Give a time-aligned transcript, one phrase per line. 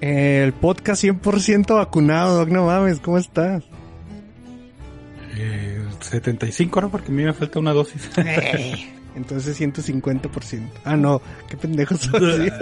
[0.00, 3.64] El podcast 100% vacunado, Doc, no mames, ¿cómo estás?
[5.36, 6.90] Eh, 75, ¿no?
[6.90, 8.08] Porque a mí me falta una dosis.
[9.16, 10.60] Entonces 150%.
[10.84, 12.52] Ah, no, qué pendejo soy.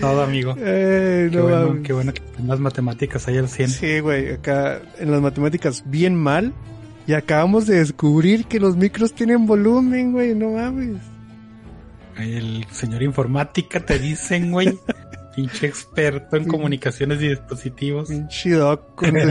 [0.00, 0.54] todo, amigo.
[0.58, 3.70] Eh, qué, no bueno, qué bueno que en las matemáticas hay al 100.
[3.70, 6.52] Sí, güey, acá en las matemáticas bien mal.
[7.06, 11.00] Y acabamos de descubrir que los micros tienen volumen, güey, no mames.
[12.16, 14.78] El señor informática te dicen, güey.
[15.34, 18.08] Pinche experto en comunicaciones y dispositivos.
[18.08, 18.82] Pinche doc,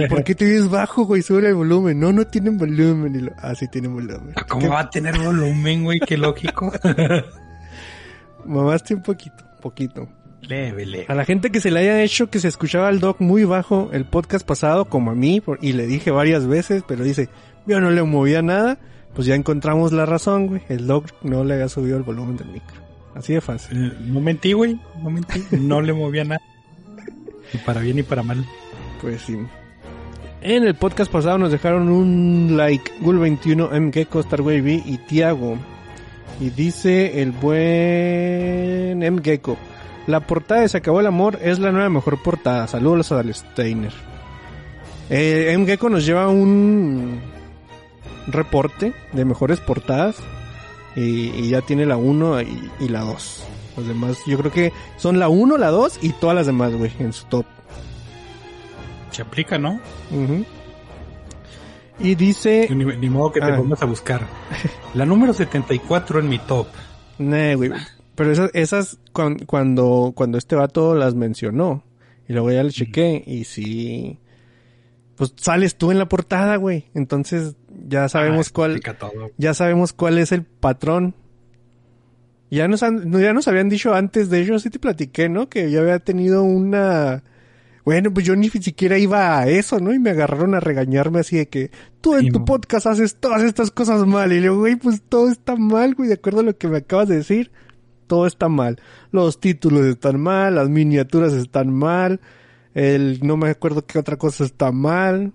[0.09, 1.21] ¿por qué te ves bajo, güey?
[1.21, 1.99] Sube el volumen.
[1.99, 3.13] No, no tienen volumen.
[3.15, 4.33] Y lo, ah, sí tienen volumen.
[4.47, 5.99] ¿Cómo ¿Qué- va a tener volumen, güey?
[5.99, 6.71] Qué lógico.
[8.45, 10.07] Mamaste un poquito, poquito.
[10.41, 11.05] leve, leve.
[11.09, 13.89] A la gente que se le haya hecho que se escuchaba el doc muy bajo
[13.91, 17.29] el podcast pasado, como a mí, por- y le dije varias veces, pero dice,
[17.67, 18.77] yo no le movía nada,
[19.13, 20.61] pues ya encontramos la razón, güey.
[20.69, 22.79] El doc no le había subido el volumen del micro.
[23.15, 23.91] Así de fácil.
[23.91, 24.79] Eh, No mentí, güey.
[25.01, 25.43] No mentí.
[25.51, 26.41] No le movía nada.
[27.53, 28.45] Ni para bien ni para mal.
[29.01, 29.37] Pues sí.
[30.41, 32.91] En el podcast pasado nos dejaron un like.
[33.01, 35.57] Gul21, MGecko, Starway y Tiago.
[36.39, 39.57] Y dice el buen MGecko.
[40.07, 42.67] La portada de Se acabó el amor es la nueva mejor portada.
[42.67, 43.91] Saludos a Steiner.
[45.09, 47.19] Eh, MGecko nos lleva un
[48.27, 50.15] reporte de mejores portadas.
[50.95, 53.43] Y, y ya tiene la 1 y, y la 2.
[53.77, 56.91] Los demás, yo creo que son la 1, la 2 y todas las demás, güey,
[56.99, 57.45] en su top.
[59.11, 59.79] Se aplica, ¿no?
[61.99, 62.67] Y dice...
[62.73, 63.57] Ni, ni modo que te Ah.
[63.57, 64.25] pongas a buscar.
[64.93, 66.67] La número 74 en mi top.
[67.17, 67.71] Nah, güey.
[68.15, 71.83] Pero esas, esas cuan- cuando, cuando este vato las mencionó.
[72.27, 73.23] Y luego ya le chequé.
[73.25, 74.19] Y sí.
[75.15, 76.85] Pues sales tú en la portada, güey.
[76.93, 77.55] Entonces
[77.87, 78.71] ya sabemos Ah, cuál.
[78.71, 79.31] explica todo.
[79.37, 81.15] Ya sabemos cuál es el patrón.
[82.51, 85.49] Ya nos han, ya nos habían dicho antes de ello, sí te platiqué, ¿no?
[85.49, 87.23] Que yo había tenido una.
[87.85, 89.93] Bueno, pues yo ni siquiera iba a eso, ¿no?
[89.93, 91.71] Y me agarraron a regañarme así de que
[92.01, 94.31] tú en tu podcast haces todas estas cosas mal.
[94.31, 96.77] Y le digo, güey, pues todo está mal, güey, de acuerdo a lo que me
[96.77, 97.51] acabas de decir.
[98.07, 98.79] Todo está mal.
[99.11, 102.19] Los títulos están mal, las miniaturas están mal,
[102.73, 105.31] el no me acuerdo qué otra cosa está mal.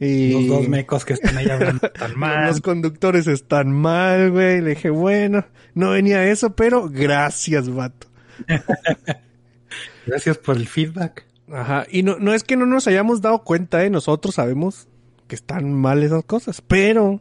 [0.00, 2.46] Y Los dos mecos que están ahí hablando tan mal.
[2.46, 4.62] los conductores están mal, güey.
[4.62, 5.44] Le dije, bueno,
[5.74, 8.06] no venía eso, pero gracias, vato.
[10.06, 11.26] Gracias por el feedback.
[11.52, 11.84] Ajá.
[11.90, 13.90] Y no, no es que no nos hayamos dado cuenta, ¿eh?
[13.90, 14.88] Nosotros sabemos
[15.28, 17.20] que están mal esas cosas, pero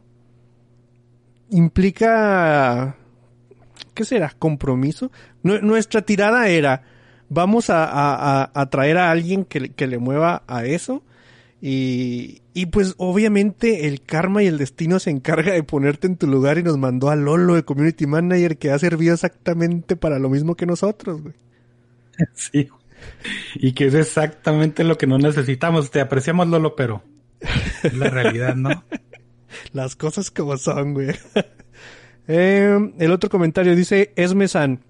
[1.49, 2.95] implica,
[3.93, 4.33] ¿qué será?
[4.37, 5.11] Compromiso.
[5.43, 6.83] Nu- nuestra tirada era,
[7.29, 11.03] vamos a, a, a- a traer a alguien que, que le mueva a eso.
[11.61, 16.25] Y, y pues obviamente el karma y el destino se encarga de ponerte en tu
[16.27, 20.29] lugar y nos mandó a Lolo de Community Manager que ha servido exactamente para lo
[20.29, 21.35] mismo que nosotros, güey.
[22.33, 22.69] Sí.
[23.55, 25.89] Y que es exactamente lo que no necesitamos.
[25.89, 27.01] Te apreciamos, Lolo, pero
[27.83, 28.83] es la realidad, ¿no?
[29.73, 31.09] Las cosas como son, güey.
[32.31, 34.81] Eh, el otro comentario dice Esme-san.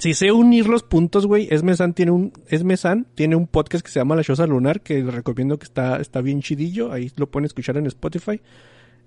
[0.00, 2.32] Si sé unir los puntos, güey, Esme-san tiene un,
[3.14, 6.20] tiene un podcast que se llama La Choza Lunar, que les recomiendo que está, está
[6.20, 6.92] bien chidillo.
[6.92, 8.40] Ahí lo pueden escuchar en Spotify.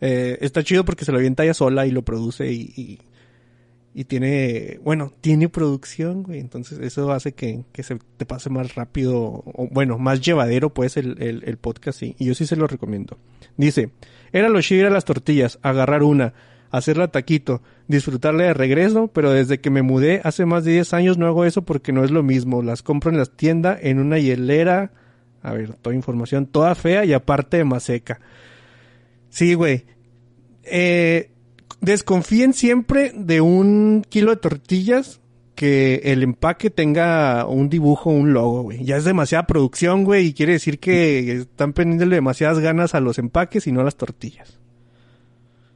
[0.01, 2.99] Eh, está chido porque se lo avienta ella sola y lo produce y, y,
[3.93, 6.39] y tiene, bueno, tiene producción, güey.
[6.39, 9.15] Entonces eso hace que, que se te pase más rápido,
[9.45, 12.15] o bueno, más llevadero, pues, el, el, el podcast, sí.
[12.19, 13.17] Y yo sí se lo recomiendo.
[13.55, 13.91] Dice,
[14.33, 16.33] era lo chido ir a las tortillas, agarrar una,
[16.71, 21.17] hacerla taquito, disfrutarla de regreso, pero desde que me mudé hace más de 10 años
[21.17, 22.63] no hago eso porque no es lo mismo.
[22.63, 24.91] Las compro en las tiendas, en una hielera,
[25.43, 28.19] a ver, toda información, toda fea y aparte de más seca.
[29.29, 29.85] Sí, güey.
[30.63, 31.31] Eh,
[31.81, 35.19] desconfíen siempre de un kilo de tortillas
[35.55, 38.83] que el empaque tenga un dibujo, un logo, güey.
[38.83, 43.19] Ya es demasiada producción, güey, y quiere decir que están poniéndole demasiadas ganas a los
[43.19, 44.60] empaques y no a las tortillas.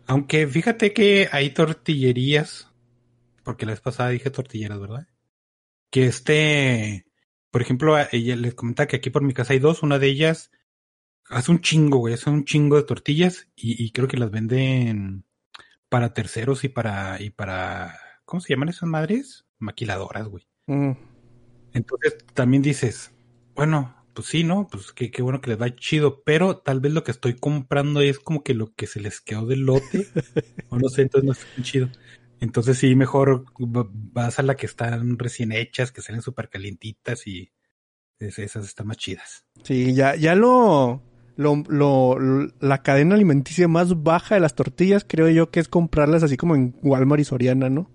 [0.07, 2.71] Aunque fíjate que hay tortillerías,
[3.43, 5.07] porque la vez pasada dije tortilleras, ¿verdad?
[5.89, 7.05] Que este,
[7.51, 10.51] por ejemplo, ella les comentaba que aquí por mi casa hay dos, una de ellas
[11.29, 15.25] hace un chingo, güey, hace un chingo de tortillas y, y creo que las venden
[15.89, 19.45] para terceros y para, y para, ¿cómo se llaman esas madres?
[19.59, 20.47] Maquiladoras, güey.
[20.67, 20.91] Mm.
[21.73, 23.11] Entonces también dices,
[23.53, 24.67] bueno, pues sí, ¿no?
[24.71, 28.01] Pues qué, qué bueno que les va chido, pero tal vez lo que estoy comprando
[28.01, 30.09] es como que lo que se les quedó del lote,
[30.69, 31.89] o no sé, entonces no es tan chido.
[32.39, 37.27] Entonces sí, mejor va- vas a la que están recién hechas, que salen súper calientitas
[37.27, 37.51] y
[38.19, 39.45] es- esas están más chidas.
[39.63, 41.01] Sí, ya, ya lo,
[41.37, 42.17] lo, lo,
[42.59, 46.55] la cadena alimenticia más baja de las tortillas, creo yo que es comprarlas así como
[46.55, 47.89] en Walmart y Soriana, ¿no?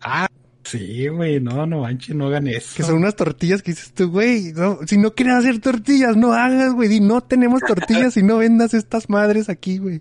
[0.00, 0.28] Ah,
[0.70, 2.74] sí, güey, no, no manches, no hagan eso.
[2.76, 6.32] Que son unas tortillas que dices tú, güey, no, si no quieres hacer tortillas, no
[6.32, 9.96] hagas, güey, di, no tenemos tortillas y no vendas estas madres aquí, güey.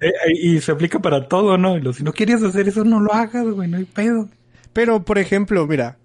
[0.00, 0.12] Eh, eh,
[0.42, 1.76] y se aplica para todo, ¿no?
[1.76, 4.28] Y lo- Si no quieres hacer eso, no lo hagas, güey, no hay pedo.
[4.72, 5.96] Pero, por ejemplo, mira,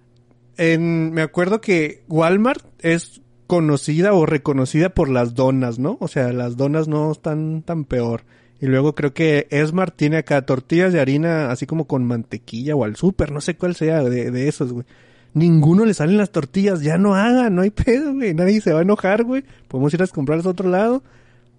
[0.57, 5.97] en, me acuerdo que Walmart es conocida o reconocida por las donas, ¿no?
[5.99, 8.23] O sea, las donas no están tan peor.
[8.61, 12.83] Y luego creo que Esmart tiene acá tortillas de harina así como con mantequilla o
[12.83, 14.85] al súper, no sé cuál sea de, de esos, güey.
[15.33, 18.35] Ninguno le salen las tortillas, ya no hagan, no hay pedo, güey.
[18.35, 19.43] Nadie se va a enojar, güey.
[19.67, 21.03] Podemos ir a comprarlas a otro lado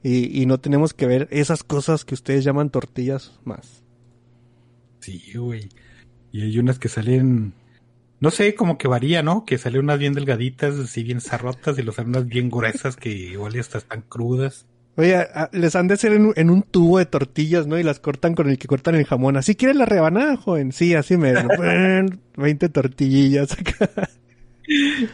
[0.02, 3.82] y, y no tenemos que ver esas cosas que ustedes llaman tortillas más.
[5.00, 5.68] Sí, güey.
[6.30, 7.54] Y hay unas que salen,
[8.20, 9.44] no sé, como que varía, ¿no?
[9.44, 13.10] Que salen unas bien delgaditas, así bien zarrotas, y los salen unas bien gruesas que
[13.10, 14.66] igual ya hasta están crudas.
[14.96, 17.78] Oye, les han de hacer en, un- en un tubo de tortillas, ¿no?
[17.78, 19.36] Y las cortan con el que cortan el jamón.
[19.38, 20.72] ¿Así quieres la rebanada, joven?
[20.72, 21.32] Sí, así me...
[22.36, 23.90] 20 tortillillas acá.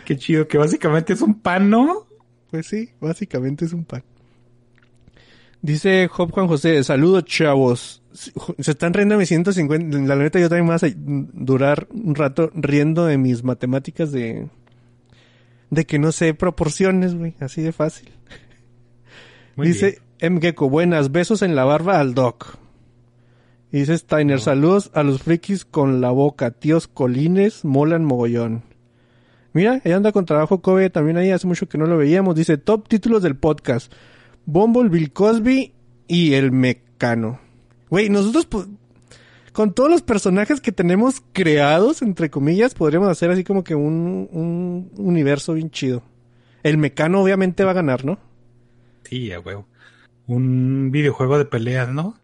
[0.05, 2.07] Qué chido, que básicamente es un pan, ¿no?
[2.51, 4.03] Pues sí, básicamente es un pan.
[5.63, 8.03] Dice Job Juan José, saludos chavos.
[8.13, 9.99] Se están riendo de mis 150.
[9.99, 14.49] La neta yo también me vas a durar un rato riendo de mis matemáticas de...
[15.71, 17.35] De que no sé proporciones, güey.
[17.41, 18.09] Así de fácil.
[19.59, 20.41] Muy Dice M.
[20.41, 22.57] Gecko, buenas, besos en la barba al Doc.
[23.73, 28.63] Y dice Steiner, saludos a los frikis con la boca, tíos colines, molan mogollón.
[29.53, 32.37] Mira, ella anda con trabajo Kobe, también ahí hace mucho que no lo veíamos.
[32.37, 33.93] Dice, top títulos del podcast.
[34.47, 35.73] Bumble, Bill Cosby
[36.07, 37.41] y El Mecano.
[37.91, 38.65] Güey, nosotros po-
[39.53, 44.29] con todos los personajes que tenemos creados, entre comillas, podríamos hacer así como que un,
[44.31, 46.05] un universo bien chido.
[46.63, 48.21] El Mecano obviamente va a ganar, ¿no?
[49.09, 49.67] Sí, a huevo.
[50.27, 52.19] Un videojuego de peleas, ¿no?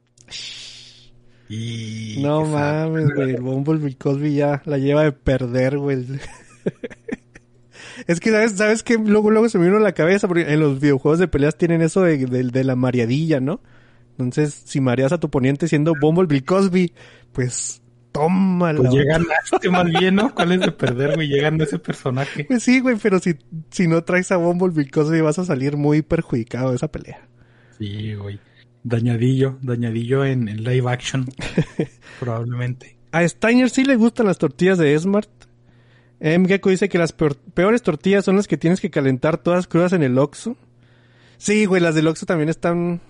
[1.49, 2.19] Y...
[2.23, 3.31] No mames, güey.
[3.35, 6.05] El Bumblebee Cosby ya la lleva de perder, güey.
[8.07, 8.99] es que, ¿sabes, ¿sabes qué?
[8.99, 11.83] Luego, luego se me vino a la cabeza, porque en los videojuegos de peleas tienen
[11.83, 13.61] eso de, de- de la mareadilla, ¿no?
[14.13, 16.93] Entonces, si mareas a tu oponente siendo Bumblebee Cosby,
[17.33, 17.83] pues,
[18.15, 18.79] tómala.
[18.79, 20.33] Pues ya ganaste más bien, ¿no?
[20.35, 21.27] ¿Cuál es de perder, güey?
[21.29, 22.45] Llegando a ese personaje.
[22.45, 23.35] Pues sí, güey, pero si,
[23.71, 27.27] si no traes a Bumblebee Cosby vas a salir muy perjudicado de esa pelea.
[27.79, 28.39] Sí, güey.
[28.85, 31.27] Dañadillo, dañadillo en, en live action.
[32.21, 32.97] probablemente.
[33.13, 35.29] A Steiner sí le gustan las tortillas de Smart.
[36.21, 36.47] M.
[36.49, 39.93] Gecko dice que las peor- peores tortillas son las que tienes que calentar todas crudas
[39.93, 40.57] en el Oxxo.
[41.37, 43.01] Sí, güey, las del Oxxo también están...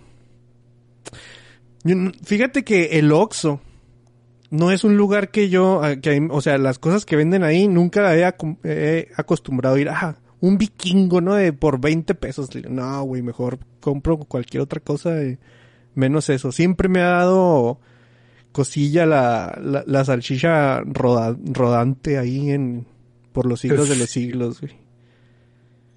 [2.25, 3.61] Fíjate que el Oxxo
[4.57, 5.81] no es un lugar que yo...
[6.03, 9.89] Que, o sea, las cosas que venden ahí nunca he, acum- he acostumbrado a ir.
[9.89, 11.35] Ah, un vikingo, ¿no?
[11.35, 12.51] De por 20 pesos.
[12.69, 15.15] No, güey, mejor compro cualquier otra cosa.
[15.95, 16.53] menos eso.
[16.53, 17.81] Siempre me ha dado
[18.53, 22.87] cosilla la, la, la salchicha roda- rodante ahí en
[23.33, 24.73] por los siglos de los siglos, güey.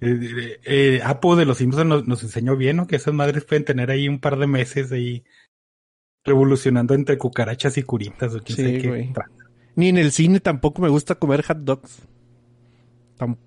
[0.00, 2.86] Eh, eh, eh, Apo de los Simpsons nos, nos enseñó bien, ¿no?
[2.86, 5.24] Que esas madres pueden tener ahí un par de meses ahí
[6.28, 8.34] revolucionando entre cucarachas y curitas.
[8.34, 8.88] O quién Sí, sabe qué.
[8.88, 9.12] güey.
[9.76, 12.02] Ni en el cine tampoco me gusta comer hot dogs.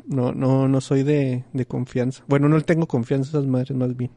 [0.06, 2.24] No, no, no soy de, de confianza.
[2.28, 4.12] Bueno, no le tengo confianza a esas madres más bien.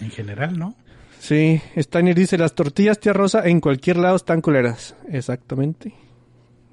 [0.00, 0.74] En general, ¿no?
[1.18, 4.94] Sí, Steiner dice, las tortillas tía Rosa en cualquier lado están culeras.
[5.08, 5.94] Exactamente.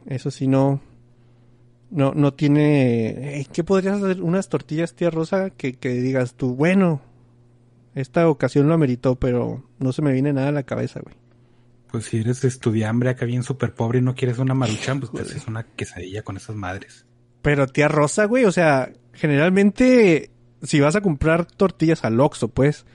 [0.05, 0.81] Eso sí, no...
[1.89, 3.39] No, no tiene...
[3.39, 4.21] eh, ¿Qué podrías hacer?
[4.21, 7.01] Unas tortillas tía Rosa que, que digas tú, bueno,
[7.95, 11.15] esta ocasión lo ameritó, pero no se me viene nada a la cabeza, güey.
[11.91, 15.21] Pues si eres estudiambre acá bien súper pobre y no quieres una maruchan, pues te
[15.21, 17.05] haces una quesadilla con esas madres.
[17.43, 20.31] Pero tía Rosa, güey, o sea, generalmente
[20.63, 22.85] si vas a comprar tortillas al Oxxo, pues,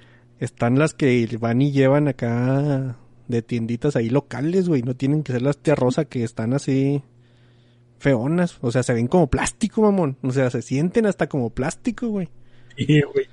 [0.41, 2.97] están las que van y llevan acá
[3.29, 7.03] de tienditas ahí locales, güey, no tienen que ser las tía Rosa que están así
[7.99, 12.09] feonas, o sea, se ven como plástico, mamón, o sea, se sienten hasta como plástico,
[12.09, 12.29] güey.
[12.79, 13.27] Sí, güey.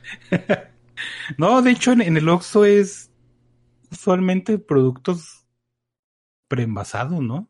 [1.38, 3.12] No, de hecho en, en el Oxxo es
[3.92, 5.46] usualmente productos
[6.48, 7.50] preenvasados, ¿no?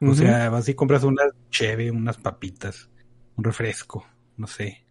[0.00, 2.90] O sea, vas y compras una cheve, unas papitas,
[3.36, 4.86] un refresco, no sé.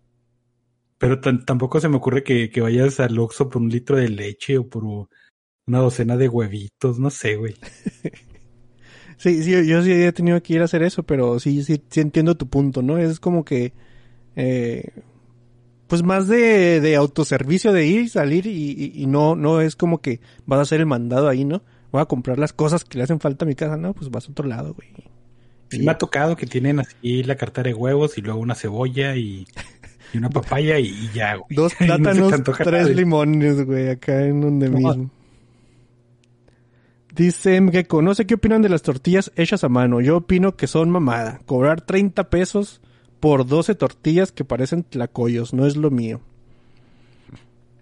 [0.97, 4.57] Pero tampoco se me ocurre que, que vayas al Oxxo por un litro de leche
[4.57, 4.83] o por,
[5.65, 7.55] una docena de huevitos, no sé, güey.
[9.15, 12.01] Sí, sí, yo sí he tenido que ir a hacer eso, pero sí, sí, sí
[12.01, 12.97] entiendo tu punto, ¿no?
[12.97, 13.71] Es como que,
[14.35, 14.83] eh,
[15.87, 19.75] pues más de, de autoservicio de ir y salir y, y- y no, no es
[19.75, 21.61] como que vas a hacer el mandado ahí, ¿no?
[21.91, 24.27] Voy a comprar las cosas que le hacen falta a mi casa, no, pues vas
[24.27, 24.89] a otro lado, güey.
[25.69, 29.15] Sí me ha tocado que tienen así la cartera de huevos y luego una cebolla
[29.15, 29.45] y,
[30.13, 31.47] y una papaya y, y ya, güey.
[31.55, 34.77] Dos no plátanos, antoja tres limones, güey, acá en donde No.
[34.77, 35.09] mismo.
[37.15, 40.01] Dice Mgeko, no sé qué opinan de las tortillas hechas a mano.
[40.01, 41.41] Yo opino que son mamada.
[41.45, 42.81] Cobrar 30 pesos
[43.23, 46.19] por 12 tortillas que parecen tlacoyos, no es lo mío.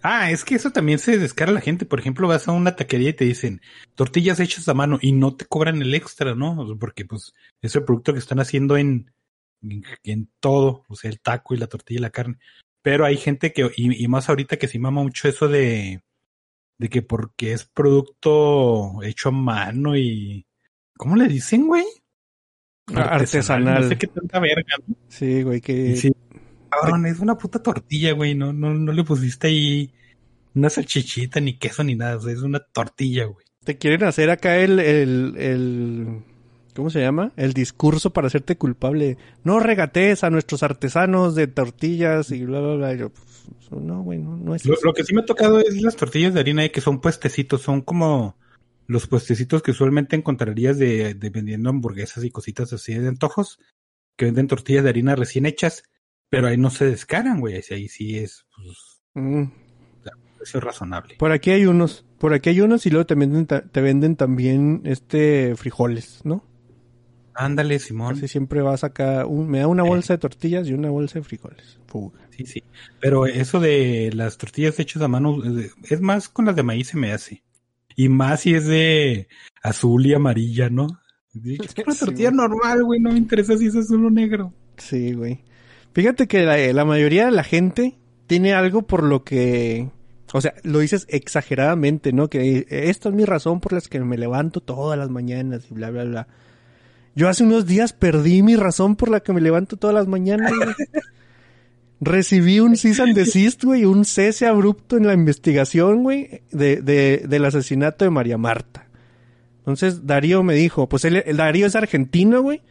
[0.04, 1.84] Ah, es que eso también se descara a la gente.
[1.84, 3.60] Por ejemplo, vas a una taquería y te dicen
[3.96, 6.78] tortillas hechas a mano y no te cobran el extra, ¿no?
[6.80, 9.12] Porque pues es el producto que están haciendo en,
[9.64, 12.38] en, en todo, o sea, el taco y la tortilla y la carne.
[12.84, 16.04] Pero hay gente que, y, y más ahorita que sí mama mucho eso de,
[16.78, 20.46] de que porque es producto hecho a mano y,
[20.98, 21.86] ¿cómo le dicen, güey?
[22.96, 23.84] Artesanal.
[23.84, 24.96] No sé qué tanta verga, ¿no?
[25.08, 25.96] Sí, güey, que...
[25.96, 26.12] Sí,
[26.70, 28.36] cabrón, es una puta tortilla, güey.
[28.36, 29.92] No, no, no le pusiste ahí
[30.54, 32.18] una salchichita, ni queso, ni nada.
[32.18, 33.46] O sea, es una tortilla, güey.
[33.64, 36.24] Te quieren hacer acá el, el, el,
[36.76, 37.32] ¿cómo se llama?
[37.38, 39.18] El discurso para hacerte culpable.
[39.44, 42.94] No regatees a nuestros artesanos de tortillas y bla, bla, bla.
[42.96, 44.86] Yo, pues, no, güey, no, no es Lo, eso.
[44.86, 47.62] lo que sí me ha tocado es las tortillas de harina, eh, que son puestecitos.
[47.62, 48.36] Son como
[48.88, 53.60] los puestecitos que usualmente encontrarías de, de vendiendo hamburguesas y cositas así de antojos,
[54.18, 55.84] que venden tortillas de harina recién hechas,
[56.30, 57.62] pero ahí no se descaran, güey.
[57.72, 59.46] Ahí sí- es, pues, Mm.
[60.38, 61.16] precio razonable.
[61.20, 64.82] Por aquí hay unos, por aquí hay unos y luego te venden, te venden también
[64.86, 66.44] este frijoles, ¿no?
[67.34, 68.16] Ándale, Simón.
[68.28, 71.80] Siempre vas acá, un- me da una bolsa de tortillas y una bolsa de frijoles.
[71.88, 72.20] Fuga.
[72.32, 72.64] Sí, sí.
[73.00, 76.88] Pero eso de las tortillas hechas a mano, eh, es más con las de maíz
[76.88, 77.44] se me hace.
[77.96, 79.28] Y más si es de
[79.64, 80.88] azul y amarilla, ¿no?
[81.34, 84.54] Es una tortilla normal, güey, no me interesa si es azul o negro.
[84.78, 85.44] Sí, güey.
[85.94, 89.90] Fíjate que la, la mayoría de la gente tiene algo por lo que,
[90.34, 92.30] o sea, lo dices exageradamente, ¿no?
[92.30, 95.90] Que esta es mi razón por las que me levanto todas las mañanas y bla,
[95.90, 96.28] bla, bla.
[97.14, 100.52] Yo hace unos días perdí mi razón por la que me levanto todas las mañanas.
[102.04, 107.26] Recibí un cease and desist, güey, un cese abrupto en la investigación, güey, de, de,
[107.30, 108.88] del asesinato de María Marta.
[109.60, 112.62] Entonces Darío me dijo, pues él, el Darío es argentino, güey,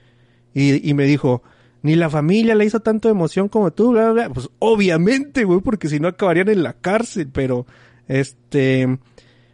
[0.52, 1.44] y, y me dijo,
[1.82, 4.34] ni la familia le hizo tanto emoción como tú, bla, bla, bla.
[4.34, 7.66] Pues obviamente, güey, porque si no acabarían en la cárcel, pero,
[8.08, 8.98] este,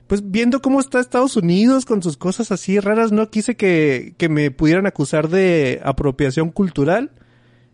[0.06, 4.28] pues viendo cómo está Estados Unidos con sus cosas así raras, no quise que, que
[4.28, 7.10] me pudieran acusar de apropiación cultural.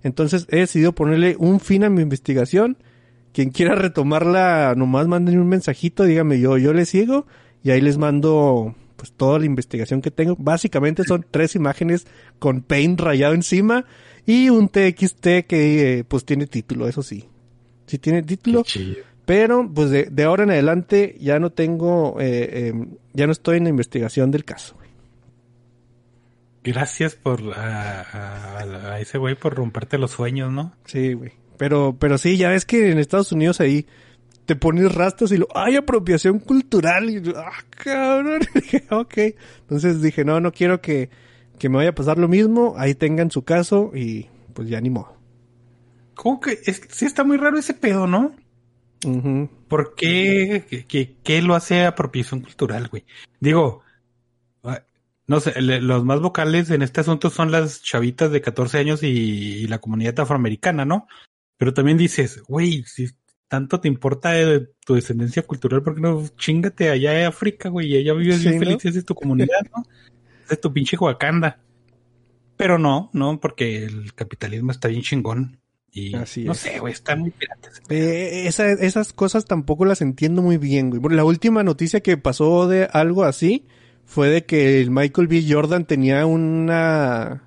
[0.03, 2.77] Entonces he decidido ponerle un fin a mi investigación.
[3.33, 7.27] Quien quiera retomarla, nomás manden un mensajito, dígame yo, yo les sigo
[7.65, 10.37] y ahí les mando pues toda la investigación que tengo.
[10.39, 12.07] Básicamente son tres imágenes
[12.39, 13.87] con paint rayado encima
[14.27, 17.29] y un TXT que eh, pues tiene título, eso sí.
[17.87, 18.65] Sí tiene título,
[19.25, 23.59] pero pues de, de ahora en adelante ya no tengo, eh, eh, ya no estoy
[23.59, 24.77] en la investigación del caso.
[26.65, 30.75] Gracias por a, a- a ese güey por romperte los sueños, ¿no?
[30.85, 31.33] Sí, güey.
[31.59, 33.87] Pero, pero sí, ya ves que en Estados Unidos ahí
[34.47, 37.11] te pones rastas y lo, hay apropiación cultural.
[37.11, 38.41] Y yo, ah, cabrón.
[38.55, 39.15] Dije, ok.
[39.61, 41.11] Entonces dije, no, no quiero que,
[41.59, 42.75] que me vaya a pasar lo mismo.
[42.77, 45.17] Ahí tengan su caso y pues ya ni modo.
[46.15, 46.59] ¿Cómo que?
[46.65, 48.35] Es, sí está muy raro ese pedo, ¿no?
[49.05, 49.49] Ujú.
[49.69, 50.65] ¿Por qué?
[50.89, 53.05] ¿Qué, qué- lo hace apropiación cultural, güey?
[53.41, 53.82] Digo,
[55.33, 59.03] no sé, le- los más vocales en este asunto son las chavitas de 14 años
[59.03, 61.09] y, y la comunidad afroamericana, ¿no?
[61.57, 63.09] Pero también dices, güey, si
[63.49, 67.89] tanto te importa eh, tu descendencia cultural, ¿por qué no chingate allá en África, güey?
[67.93, 68.79] Y allá vives Sí, bien ¿no?
[68.79, 69.85] feliz, es tu comunidad, ¿no?
[70.51, 71.59] Es tu pinche Wakanda.
[72.57, 75.59] Pero no, no, porque el capitalismo está bien chingón.
[75.95, 76.59] Y Así no es.
[76.59, 77.69] sé, güey, está muy pirata.
[77.71, 77.99] ese pedo.
[78.09, 81.01] Eh, esa- esas cosas tampoco las entiendo muy bien, güey.
[81.01, 83.67] Bueno, La última noticia que pasó de algo así
[84.05, 85.45] fue de que el Michael B.
[85.49, 87.45] Jordan tenía una...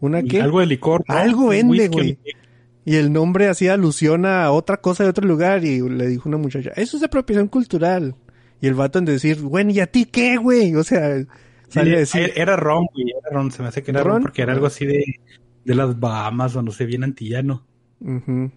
[0.00, 0.40] ¿Una qué?
[0.40, 1.04] Algo de licor.
[1.08, 1.14] ¿no?
[1.14, 2.18] Algo vende, güey.
[2.86, 6.38] Y el nombre hacía alusión a otra cosa de otro lugar y le dijo una
[6.38, 8.14] muchacha, eso es apropiación cultural.
[8.62, 10.74] Y el vato en decir, bueno, ¿y a ti qué, güey?
[10.74, 11.26] O sea, Sí,
[11.68, 14.14] sale decir, era- ron, güey, era ron, se me hace que era ¿Ron?
[14.14, 15.04] ron porque era algo así de,
[15.64, 17.64] de las Bahamas o no sé, bien antillano.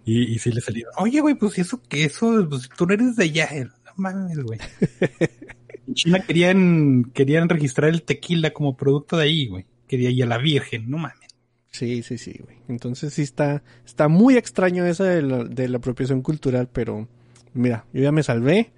[0.05, 3.17] Y, y sí le salieron, oye, güey, pues eso, que eso, pues tú no eres
[3.17, 3.49] de allá,
[3.85, 4.57] no mames, güey.
[5.87, 9.65] en China querían, querían registrar el tequila como producto de ahí, güey.
[9.87, 11.17] Quería ir a la virgen, no mames.
[11.71, 12.57] sí, sí, sí, güey.
[12.67, 17.07] Entonces sí está, está muy extraño esa de la, de la apropiación cultural, pero
[17.53, 18.71] mira, yo ya me salvé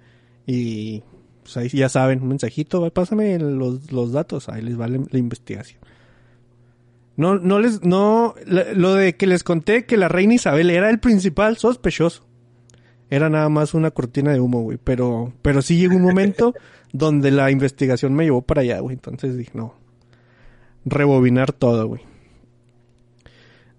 [0.46, 1.02] y
[1.42, 5.80] Pues ahí ya saben, un mensajito, pásame los, los datos, ahí les va la, investigación.
[7.16, 11.00] No, no les, no, lo de que les conté que la reina Isabel era el
[11.00, 12.26] principal sospechoso.
[13.08, 14.78] Era nada más una cortina de humo, güey.
[14.82, 16.54] Pero, pero sí llegó un momento
[16.98, 18.94] donde la investigación me llevó para allá, güey.
[18.94, 19.74] Entonces dije, no.
[20.84, 22.02] Rebobinar todo, güey.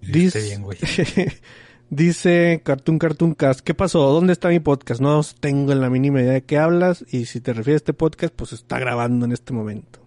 [0.02, 0.78] Dice bien, güey.
[1.90, 4.12] Dice Cartoon Cartoon Cast, ¿qué pasó?
[4.12, 5.00] ¿Dónde está mi podcast?
[5.00, 7.94] No tengo en la mínima idea de qué hablas y si te refieres a este
[7.94, 10.02] podcast, pues está grabando en este momento.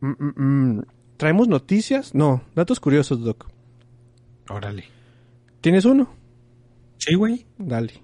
[0.00, 0.82] Mm, mm, mm.
[1.16, 2.14] ¿Traemos noticias?
[2.14, 3.48] No, datos curiosos, Doc.
[4.48, 4.84] Órale.
[5.60, 6.08] ¿Tienes uno?
[6.98, 7.44] Sí, güey.
[7.58, 7.94] Dale.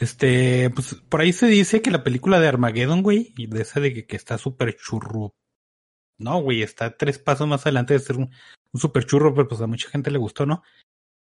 [0.00, 3.80] Este, pues por ahí se dice que la película de Armageddon, güey, y de esa
[3.80, 5.34] de que, está súper churro.
[6.18, 8.30] No, güey, está tres pasos más adelante de ser un,
[8.72, 10.62] un súper churro, pero pues a mucha gente le gustó, ¿no?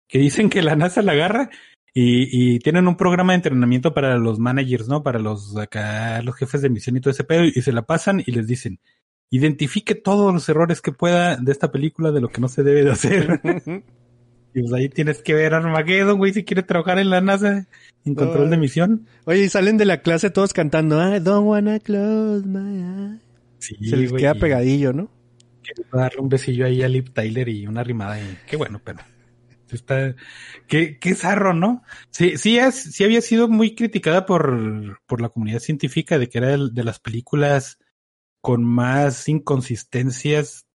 [0.07, 1.49] Que dicen que la NASA la agarra
[1.91, 5.01] y, y tienen un programa de entrenamiento para los managers, ¿no?
[5.01, 8.21] Para los acá, los jefes de misión y todo ese pedo, y se la pasan
[8.23, 8.79] y les dicen,
[9.31, 12.83] identifique todos los errores que pueda de esta película de lo que no se debe
[12.83, 13.41] de hacer.
[14.57, 17.67] y pues ahí tienes que ver Armageddon, güey, si quieres trabajar en la NASA,
[18.05, 19.07] en control de misión.
[19.25, 22.79] Oye, y salen de la clase todos cantando, I don't wanna close my
[23.11, 23.21] eyes.
[23.59, 25.09] Sí, Se les güey, queda pegadillo, ¿no?
[25.63, 28.19] quiero darle un besillo ahí a Liv Tyler y una rimada.
[28.21, 28.99] Y qué bueno, pero
[29.71, 30.15] está,
[30.67, 31.83] qué, qué zarro, ¿no?
[32.09, 36.37] Sí, sí, es, sí había sido muy criticada por, por la comunidad científica de que
[36.37, 37.79] era el- de las películas
[38.39, 40.66] con más inconsistencias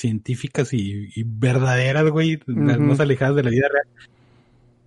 [0.00, 3.86] científicas y, y verdaderas, güey, las más alejadas de la vida real.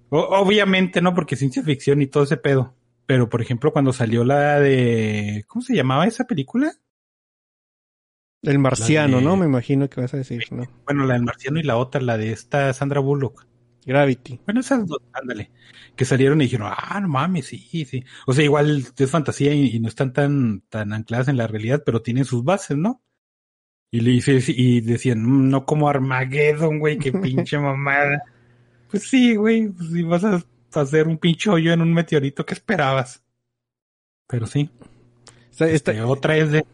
[0.09, 1.13] O- obviamente, ¿no?
[1.13, 2.75] Porque ciencia ficción y todo ese pedo.
[3.05, 6.73] Pero, por ejemplo, cuando salió la de, ¿cómo se llamaba esa película?
[8.41, 9.37] El marciano, de- ¿no?
[9.37, 10.67] Me imagino que vas a decir, ¿no?
[10.85, 13.45] Bueno, la del marciano y la otra, la de esta Sandra Bullock.
[13.85, 14.39] Gravity.
[14.45, 15.51] Bueno, esas dos, ándale.
[15.95, 18.03] Que salieron y dijeron, ah, no mames, sí, sí.
[18.25, 21.83] O sea, igual es fantasía y, y no están tan, tan ancladas en la realidad,
[21.85, 23.01] pero tienen sus bases, ¿no?
[23.93, 28.23] Y le dice, y decían, "Mm, no como Armageddon, güey, qué pinche mamada.
[28.89, 32.55] Pues sí, güey, pues si vas a hacer un pinche hoyo en un meteorito, ¿qué
[32.55, 33.21] esperabas?
[34.27, 34.69] Pero sí.
[35.51, 36.65] Está- está- Este, otra es de,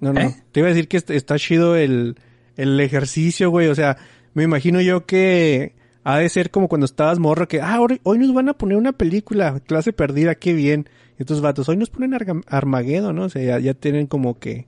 [0.00, 0.20] No, no.
[0.20, 0.34] ¿Eh?
[0.52, 2.16] Te iba a decir que est- está chido el,
[2.56, 3.68] el ejercicio, güey.
[3.68, 3.98] O sea,
[4.32, 8.18] me imagino yo que ha de ser como cuando estabas morro que, ah, hoy, hoy
[8.18, 10.88] nos van a poner una película, clase perdida, qué bien.
[11.18, 12.12] Y estos vatos, hoy nos ponen
[12.48, 13.24] Armageddon, ¿no?
[13.24, 14.66] O sea, ya, ya tienen como que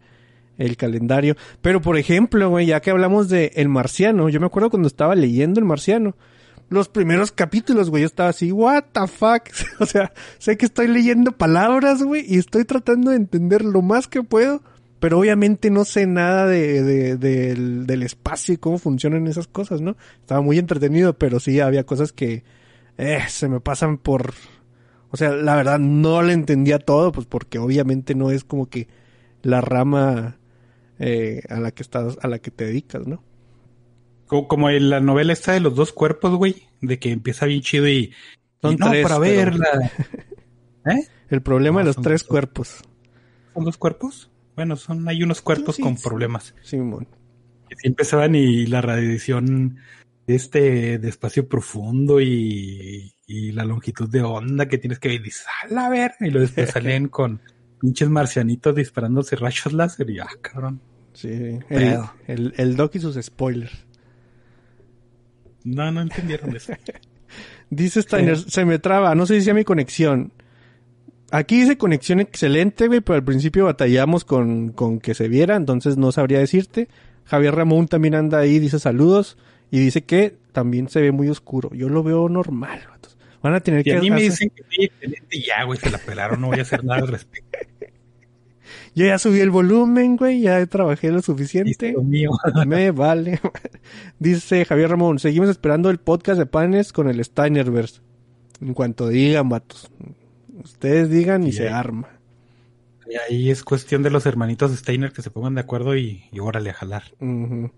[0.59, 1.37] el calendario.
[1.63, 5.15] Pero, por ejemplo, güey, ya que hablamos de El Marciano, yo me acuerdo cuando estaba
[5.15, 6.17] leyendo El Marciano.
[6.69, 9.43] Los primeros capítulos, güey, yo estaba así, what the fuck.
[9.81, 14.09] o sea, sé que estoy leyendo palabras, güey, y estoy tratando de entender lo más
[14.09, 14.63] que puedo,
[14.99, 19.81] pero obviamente no sé nada de, de- del, del espacio y cómo funcionan esas cosas,
[19.81, 19.97] ¿no?
[20.21, 22.43] Estaba muy entretenido, pero sí había cosas que
[22.99, 24.33] eh, se me pasan por...
[25.13, 28.89] O sea, la verdad no le entendía todo, pues porque obviamente no es como que
[29.43, 30.37] la rama
[30.99, 33.23] eh, a la que estás, a la que te dedicas, ¿no?
[34.27, 37.61] como, como en la novela esta de los dos cuerpos, güey, de que empieza bien
[37.61, 38.13] chido y,
[38.61, 39.93] Son y no, tres, para pero- verla.
[40.87, 41.07] ¿Eh?
[41.31, 42.29] El problema No, de los tres dos.
[42.29, 42.77] cuerpos.
[43.55, 44.31] ¿Son dos cuerpos?
[44.57, 46.05] Bueno, son, hay unos cuerpos Sí, con sí.
[46.09, 46.55] problemas.
[46.63, 47.07] Simón.
[47.69, 49.79] Que sí empezaban y la radiación
[50.27, 55.25] este de espacio profundo y, y la longitud de onda que tienes que ver, y
[55.25, 57.41] dices, "A la ver, y luego después salen con
[57.81, 60.81] pinches marcianitos disparándose rayos láser y ah, cabrón.
[61.13, 63.87] Sí, el, el, el Doc y sus spoilers.
[65.65, 66.73] No, no entendieron eso.
[67.71, 70.33] Dice Steiner, se me traba, no sé si sea mi conexión.
[71.33, 75.97] Aquí dice conexión excelente, güey, pero al principio batallamos con, con que se viera, entonces
[75.97, 76.89] no sabría decirte.
[77.25, 79.37] Javier Ramón también anda ahí, dice saludos,
[79.73, 81.71] y dice que también se ve muy oscuro.
[81.75, 83.16] Yo lo veo normal, vatos.
[83.43, 85.79] Van a tener Y que a mí me hacer- dicen que sí, excelente, ya, güey,
[85.79, 87.59] se la pelaron, no voy a hacer nada al respecto.
[88.95, 91.89] Yo ya subí el volumen, güey, ya trabajé lo suficiente.
[91.89, 92.31] Listo, mío.
[92.67, 93.41] Me vale.
[94.19, 98.01] Dice Javier Ramón, seguimos esperando el podcast de panes con el Steinerverse.
[98.61, 99.91] En cuanto digan, vatos.
[100.65, 101.75] Ustedes digan y se ahí.
[101.75, 102.09] arma.
[103.09, 106.41] Y ahí es cuestión de los hermanitos Steiner que se pongan de acuerdo y, y
[106.41, 107.05] órale a jalar.
[107.21, 107.71] Ujú.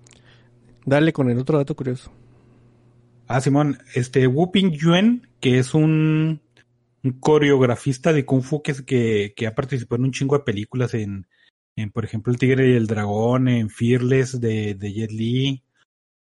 [0.87, 2.12] Dale con el otro dato curioso.
[3.29, 6.41] Ah, Simón, este Wu Ping Yuen, que es un,
[7.05, 10.95] un coreografista de Kung Fu que, que, que ha participado en un chingo de películas
[10.95, 11.27] en,
[11.77, 15.62] en, por ejemplo, El Tigre y el Dragón, en Fearless de, de Jet Li,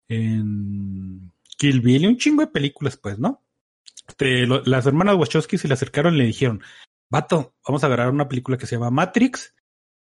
[0.08, 3.42] en Kill Bill, y un chingo de películas, pues, ¿no?
[4.06, 6.62] Este, las hermanas Wachowski se le acercaron y le dijeron,
[7.08, 9.54] vato, vamos a grabar una película que se llama Matrix.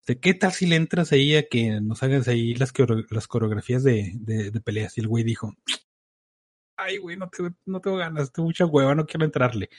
[0.06, 2.74] ¿De qué tal si le entras ahí a que nos hagas ahí las,
[3.10, 4.98] las coreografías de, de, de peleas?
[4.98, 5.56] Y el güey dijo,
[6.78, 9.70] ay, güey, no tengo, no tengo ganas, tengo mucha hueva, no quiero entrarle.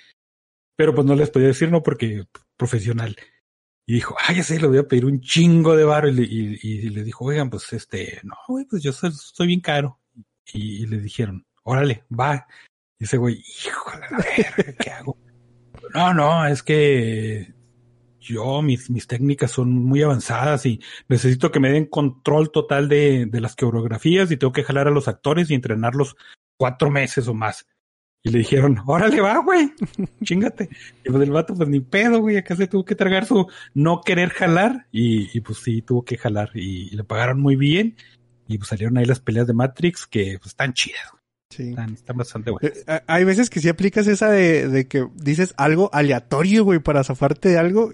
[0.77, 2.25] Pero pues no les podía decir no porque
[2.57, 3.17] profesional.
[3.87, 6.09] Y dijo, ah, ya sé, le voy a pedir un chingo de varo.
[6.09, 9.61] Y, y, y le dijo, oigan, pues este, no, güey, pues yo soy, soy bien
[9.61, 10.01] caro.
[10.53, 12.47] Y, le dijeron, órale, va.
[12.99, 15.19] Y ese güey, hijo de la verga, ¿qué hago?
[15.95, 17.53] No, no, es que
[18.19, 23.27] yo, mis, mis técnicas son muy avanzadas y necesito que me den control total de,
[23.27, 26.17] de las coreografías y tengo que jalar a los actores y entrenarlos
[26.57, 27.67] cuatro meses o más.
[28.25, 29.73] Y le dijeron, órale, va, güey,
[30.23, 30.69] chingate.
[31.05, 34.01] Y pues el vato, pues ni pedo, güey, acá se tuvo que tragar su no
[34.01, 37.97] querer jalar y, y pues sí, tuvo que jalar y, le pagaron muy bien
[38.47, 41.03] y pues salieron ahí las peleas de Matrix que pues están chidas.
[41.51, 41.71] Sí.
[41.71, 42.79] están, están bastante buenas.
[42.87, 47.05] Eh, Hay veces que sí aplicas esa de, de que dices algo aleatorio, güey, para
[47.05, 47.91] zafarte de algo.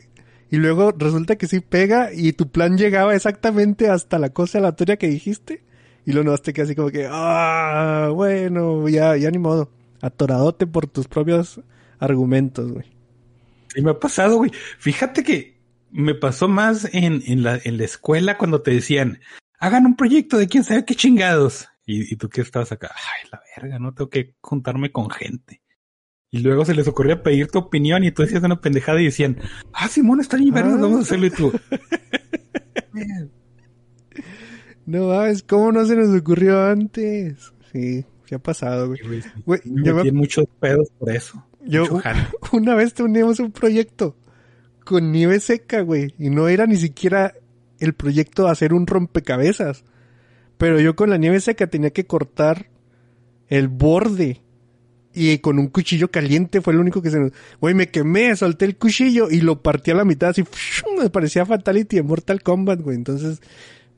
[0.50, 4.96] Y luego resulta que sí pega y tu plan llegaba exactamente hasta la cosa aleatoria
[4.96, 5.64] que dijiste.
[6.08, 9.70] Y luego no te quedas así como que, ah, bueno, ya, ya ni modo.
[10.00, 11.60] Atoradote por tus propios
[11.98, 12.86] argumentos, güey.
[13.74, 14.50] Sí me ha pasado, güey.
[14.78, 19.20] Fíjate que me pasó más en, en, la, en la escuela cuando te decían,
[19.60, 21.68] hagan un proyecto de quién sabe qué chingados.
[21.84, 25.60] Y, y tú que estabas acá, ay, la verga, no tengo que juntarme con gente.
[26.30, 29.36] Y luego se les ocurría pedir tu opinión y tú decías una pendejada y decían,
[29.74, 30.78] ah, Simón, está verga, Ah.
[30.80, 31.52] vamos a hacerlo y tú.
[34.88, 37.52] No mames, ¿cómo no se nos ocurrió antes?
[37.72, 39.00] Sí, ¿qué ha pasado, güey?
[39.44, 41.44] Güey, Me yo me- metí en muchos pedos por eso.
[41.66, 41.84] Yo
[42.52, 44.16] una vez teníamos un proyecto
[44.86, 47.34] con nieve seca, güey, y no era ni siquiera
[47.80, 49.84] el proyecto de hacer un rompecabezas.
[50.56, 52.70] Pero yo con la nieve seca tenía que cortar
[53.48, 54.40] el borde
[55.12, 57.32] y con un cuchillo caliente fue lo único que se nos...
[57.60, 60.44] Güey, me quemé, solté el cuchillo y lo partí a la mitad así,
[60.98, 62.96] me parecía Fatality de Mortal Kombat, güey.
[62.96, 63.40] Entonces,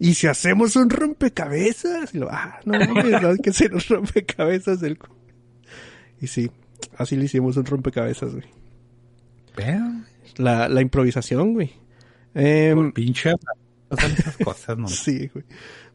[0.00, 2.12] ¿y si hacemos un rompecabezas?
[2.14, 4.98] Y lo, ah, no mames, hay que hacer un rompecabezas del...
[4.98, 5.14] cu-".
[6.20, 6.50] Y sí,
[6.96, 8.46] así le hicimos un rompecabezas, güey.
[9.54, 9.84] Pero,
[10.38, 11.70] La, la improvisación, güey.
[12.32, 13.34] Por pinche,
[13.90, 14.88] esas cosas, ¿no?
[14.88, 15.44] Sí, güey.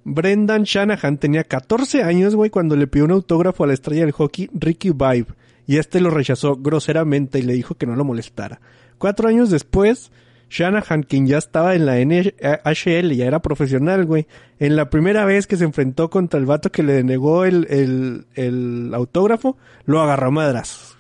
[0.04, 4.12] Brendan Shanahan tenía 14 años, güey, cuando le pidió un autógrafo a la estrella del
[4.12, 5.28] hockey Ricky Vibe.
[5.66, 8.62] Y este lo rechazó groseramente y le dijo que no lo molestara.
[9.00, 10.12] Cuatro años después,
[10.56, 14.26] Shanahan, quien ya estaba en la NHL, ya era profesional, güey,
[14.58, 18.26] en la primera vez que se enfrentó contra el vato que le denegó el, el,
[18.36, 20.98] el autógrafo, lo agarró a madrazos.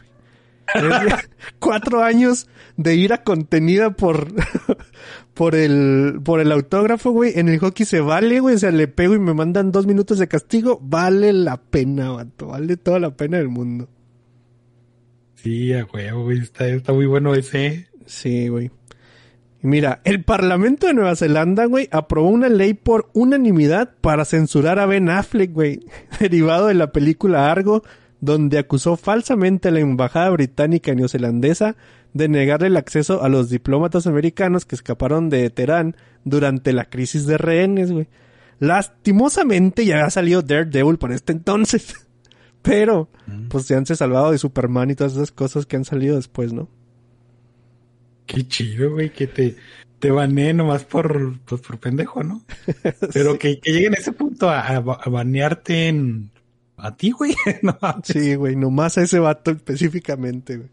[1.59, 4.27] Cuatro años de ira contenida por,
[5.33, 7.39] por el, por el autógrafo, güey.
[7.39, 8.55] En el hockey se vale, güey.
[8.55, 10.79] O sea, le pego y me mandan dos minutos de castigo.
[10.81, 12.47] Vale la pena, vato.
[12.47, 13.87] Vale toda la pena del mundo.
[15.35, 17.87] Sí, a huevo, güey, está, está muy bueno ese.
[18.05, 18.71] Sí, güey.
[19.65, 24.85] Mira, el Parlamento de Nueva Zelanda, güey, aprobó una ley por unanimidad para censurar a
[24.85, 25.79] Ben Affleck, güey,
[26.19, 27.81] derivado de la película Argo,
[28.21, 31.77] donde acusó falsamente a la embajada británica y neozelandesa
[32.13, 37.25] de negarle el acceso a los diplomatas americanos que escaparon de Teherán durante la crisis
[37.25, 38.07] de rehenes, güey.
[38.59, 42.05] Lastimosamente ya había salido Daredevil por este entonces.
[42.61, 43.09] Pero,
[43.49, 46.53] pues ya han se salvado de Superman y todas esas cosas que han salido después,
[46.53, 46.69] ¿no?
[48.25, 49.55] Qué chido, güey, que te,
[49.99, 52.43] te baneen nomás por, pues, por pendejo, ¿no?
[53.13, 56.31] Pero que, que lleguen a ese punto a, a, a banearte en,
[56.77, 57.35] a ti, güey.
[57.61, 60.69] no, Sí, güey, nomás a ese vato específicamente, güey.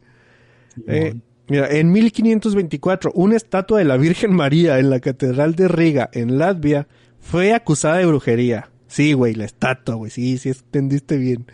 [0.87, 1.15] Eh,
[1.49, 6.39] mira, en 1524, una estatua de la Virgen María en la Catedral de Riga, en
[6.39, 6.89] Latvia,
[7.21, 8.71] fue acusada de brujería.
[8.87, 11.47] Sí, güey, la estatua, güey, sí, sí, entendiste bien.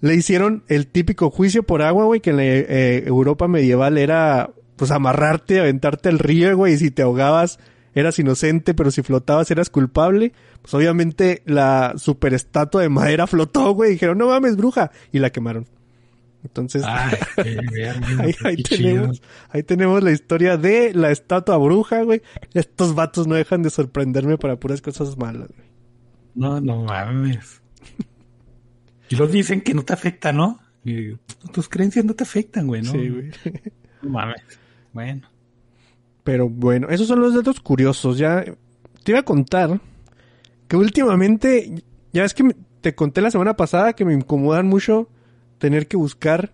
[0.00, 4.50] Le hicieron el típico juicio por agua, güey, que en la eh, Europa medieval era,
[4.78, 7.58] pues, amarrarte, aventarte al río, güey, y si te ahogabas
[7.94, 10.32] eras inocente, pero si flotabas eras culpable.
[10.62, 15.30] Pues obviamente la superestatua de madera flotó, güey, y dijeron, no mames, bruja, y la
[15.30, 15.66] quemaron.
[16.44, 17.16] Entonces, Ay,
[18.20, 22.22] ahí, ahí tenemos, ahí tenemos la historia de la estatua bruja, güey.
[22.54, 25.68] Estos vatos no dejan de sorprenderme para puras cosas malas, güey.
[26.34, 27.60] No, no mames.
[29.08, 30.60] Y los dicen que no te afecta, ¿no?
[30.84, 31.16] Y
[31.52, 32.92] tus creencias no te afectan, güey, ¿no?
[32.92, 33.30] Sí, güey.
[34.02, 34.42] No mames.
[34.98, 35.28] Bueno.
[36.24, 38.18] Pero bueno, esos son los datos curiosos.
[38.18, 38.44] Ya
[39.04, 39.80] te iba a contar
[40.66, 45.08] que últimamente, ya es que te conté la semana pasada que me incomodan mucho
[45.58, 46.50] tener que buscar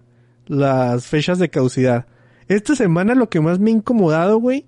[0.46, 2.04] las fechas de caducidad.
[2.46, 4.66] Esta semana lo que más me ha incomodado, güey,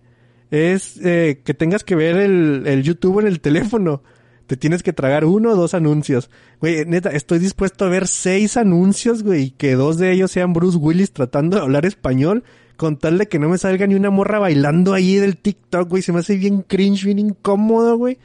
[0.51, 4.03] es eh, que tengas que ver el, el YouTube en el teléfono.
[4.47, 6.31] Te tienes que tragar uno o dos anuncios.
[6.63, 10.55] Güey, neta, estoy dispuesto a ver seis anuncios, güey, y que dos de ellos sean
[10.55, 12.43] Bruce Willis tratando de hablar español,
[12.77, 16.03] con tal de que no me salga ni una morra bailando ahí del TikTok, güey.
[16.03, 18.19] Se me hace bien cringe, bien incómodo, güey.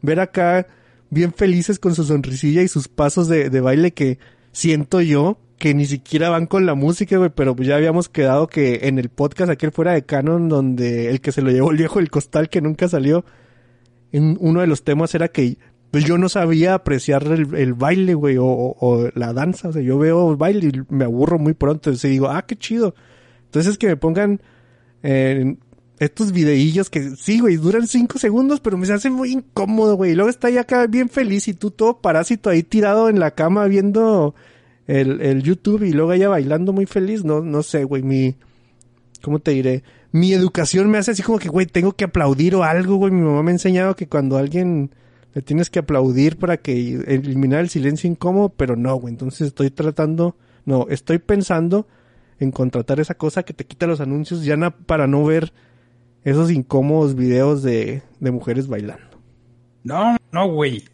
[0.00, 0.66] Ver acá
[1.10, 4.18] bien felices con su sonrisilla y sus pasos de, de baile que
[4.52, 8.80] siento yo que ni siquiera van con la música, güey, pero ya habíamos quedado que
[8.88, 12.00] en el podcast aquel fuera de Canon, donde el que se lo llevó el viejo
[12.00, 13.24] del costal que nunca salió,
[14.10, 15.58] en uno de los temas era que
[15.92, 19.72] pues yo no sabía apreciar el, el baile, güey, o, o- o la danza, o
[19.72, 22.94] sea, yo veo el baile y me aburro muy pronto, entonces digo, ah, qué chido.
[23.52, 24.40] Entonces que me pongan
[25.02, 25.56] eh,
[25.98, 30.12] estos videillos que sí, güey, duran cinco segundos, pero me se hace muy incómodo, güey.
[30.12, 33.32] Y luego está ya acá bien feliz y tú todo parásito ahí tirado en la
[33.32, 34.34] cama viendo
[34.86, 37.24] el, el YouTube y luego ella bailando muy feliz.
[37.24, 38.36] No, no sé, güey, mi,
[39.20, 39.82] ¿cómo te diré?
[40.12, 43.12] Mi educación me hace así como que, güey, tengo que aplaudir o algo, güey.
[43.12, 44.92] Mi mamá me ha enseñado que cuando alguien
[45.34, 49.12] le tienes que aplaudir para que eliminar el silencio incómodo, pero no, güey.
[49.12, 51.86] Entonces estoy tratando, no, estoy pensando
[52.42, 55.52] en contratar esa cosa que te quita los anuncios ya na- para no ver
[56.24, 59.16] esos incómodos videos de, de mujeres bailando.
[59.84, 60.84] No, no, güey.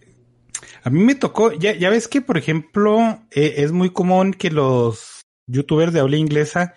[0.83, 2.99] A mí me tocó, ya, ya ves que, por ejemplo,
[3.31, 6.75] eh, es muy común que los youtubers de habla inglesa,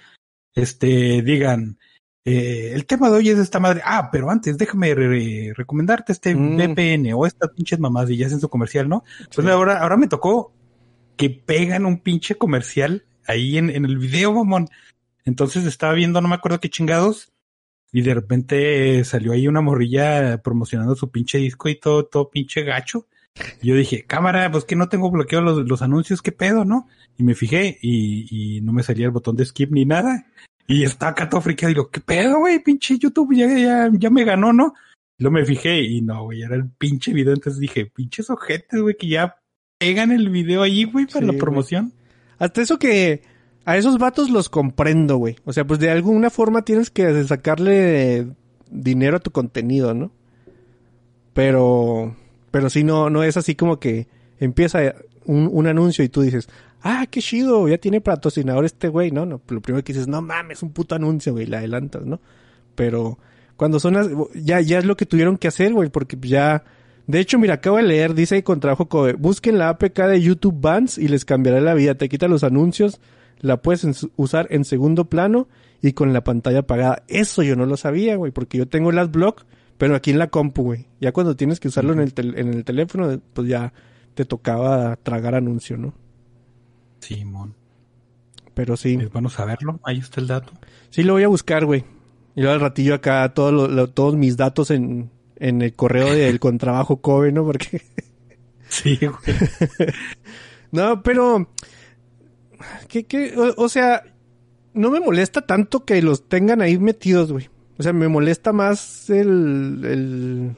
[0.56, 1.78] este, digan,
[2.26, 3.82] eh, el tema de hoy es esta madre.
[3.86, 6.56] Ah, pero antes déjame re- recomendarte este Mm.
[6.58, 9.04] VPN o estas pinches mamás y ya hacen su comercial, ¿no?
[9.34, 9.52] Pues Sí.
[9.52, 10.54] ahora, ahora me tocó
[11.18, 14.70] que pegan un pinche comercial ahí en, en el video, mamón.
[15.26, 17.32] Entonces estaba viendo, no me acuerdo qué chingados,
[17.92, 22.30] y de repente eh, salió ahí una morrilla promocionando su pinche disco y todo, todo
[22.30, 23.08] pinche gacho.
[23.62, 26.88] Y yo dije, cámara, pues que no tengo bloqueado los, los anuncios, qué pedo, ¿no?
[27.18, 30.26] Y me fijé y, y no me salía el botón de skip ni nada.
[30.68, 31.74] Y estaba acá todo friqueado.
[31.74, 32.60] Digo, ¿qué pedo, güey?
[32.60, 34.74] Pinche YouTube ya, ya, ya me ganó, ¿no?
[35.18, 37.34] Y luego me fijé y no, güey, era el pinche video.
[37.34, 39.36] Entonces dije, pinches ojetes, güey, que ya
[39.78, 41.94] pegan el video ahí, güey, para Sí, la promoción.
[42.42, 43.22] Hasta eso que
[43.66, 45.36] a esos vatos los comprendo, güey.
[45.46, 48.30] O sea, pues de alguna forma tienes que sacarle
[48.72, 50.12] dinero a tu contenido, ¿no?
[51.34, 52.16] Pero,
[52.50, 54.08] pero sí, no, no es así como que
[54.40, 56.50] empieza un, un anuncio y tú dices,
[56.82, 59.28] ah, qué chido, ya tiene patrocinador este güey, ¿no?
[59.28, 62.20] no lo primero que dices, no mames, un puto anuncio, güey, la adelantas, ¿no?
[62.74, 63.20] Pero
[63.56, 66.64] cuando son las, ya, ya es lo que tuvieron que hacer, güey, porque ya,
[67.08, 70.22] de hecho, mira, acabo de leer, dice ahí con trabajo, co- busquen la APK de
[70.22, 73.00] YouTube Bands y les cambiará la vida, te quita los anuncios,
[73.40, 75.48] la puedes en- usar en segundo plano
[75.82, 77.04] y con la pantalla apagada.
[77.08, 79.46] Eso yo no lo sabía, güey, porque yo tengo el AdBlock,
[79.78, 80.86] pero aquí en la compu, güey.
[81.00, 83.74] Ya cuando tienes que usarlo en, el en el teléfono, pues ya
[84.14, 85.94] te tocaba tragar anuncio, ¿no?
[87.00, 87.56] Sí, mon.
[88.54, 88.98] Pero sí.
[89.02, 89.80] Es bueno saberlo.
[89.84, 90.52] Ahí está el dato.
[90.92, 91.84] Sí, lo voy a buscar, güey.
[92.36, 95.10] Y luego al ratillo acá todo lo- lo- todos mis datos en,
[95.42, 97.44] en el correo del contrabajo Kobe, ¿no?
[97.44, 97.82] Porque...
[98.70, 99.92] Sí, güey.
[100.72, 101.50] no, pero...
[102.88, 103.34] ¿Qué, qué?
[103.36, 104.02] O, o sea,
[104.74, 107.50] no me molesta tanto que los tengan ahí metidos, güey.
[107.78, 109.82] O sea, me molesta más el...
[109.84, 110.56] el...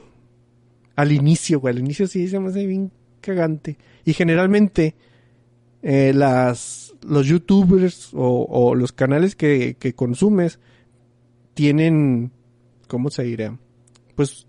[0.94, 1.74] Al inicio, güey.
[1.74, 3.78] Al inicio sí se me hace bien cagante.
[4.04, 4.94] Y generalmente
[5.82, 10.60] eh, las los youtubers o, o los canales que, que consumes
[11.54, 12.32] tienen,
[12.88, 13.58] ¿cómo se dirá?
[14.14, 14.46] Pues,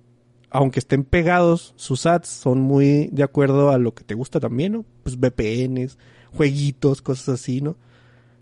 [0.56, 4.74] aunque estén pegados, sus ads son muy de acuerdo a lo que te gusta también,
[4.74, 4.86] ¿no?
[5.04, 5.98] Pues VPNs,
[6.32, 7.76] jueguitos, cosas así, ¿no?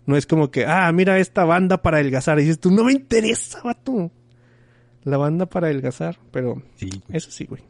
[0.06, 2.38] No es como que, ah, mira esta banda para adelgazar.
[2.38, 4.10] Y dices tú, no me interesa, vato.
[5.02, 7.62] La banda para adelgazar, pero Sí, eso sí, güey.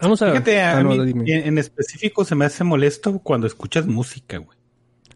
[0.00, 0.30] Vamos a...
[0.30, 1.24] Fíjate, a ah, no, mí dime.
[1.30, 4.58] en, en específico se me hace molesto cuando escuchas música, güey.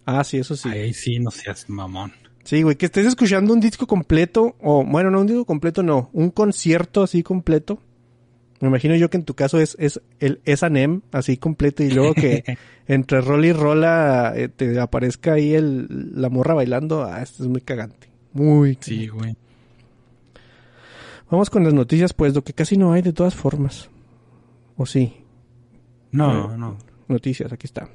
[0.05, 0.69] Ah, sí, eso sí.
[0.69, 2.12] Ahí sí no seas mamón.
[2.45, 6.11] Sí, güey, que estés escuchando un disco completo, o bueno, no un disco completo, no,
[6.12, 7.81] un concierto así completo.
[8.64, 12.14] Me imagino yo que en tu caso es, es el S&M así completo y luego
[12.14, 12.57] que
[12.88, 15.87] entre rola y rola eh, te aparezca ahí el,
[16.18, 17.05] la morra bailando.
[17.05, 18.09] Ah, esto es muy cagante.
[18.33, 19.37] Muy Sí, güey.
[21.31, 23.90] Vamos con las noticias, pues, lo que casi no hay de todas formas.
[24.79, 25.12] ¿O sí?
[26.11, 26.79] No, no.
[27.07, 27.87] Noticias, aquí está.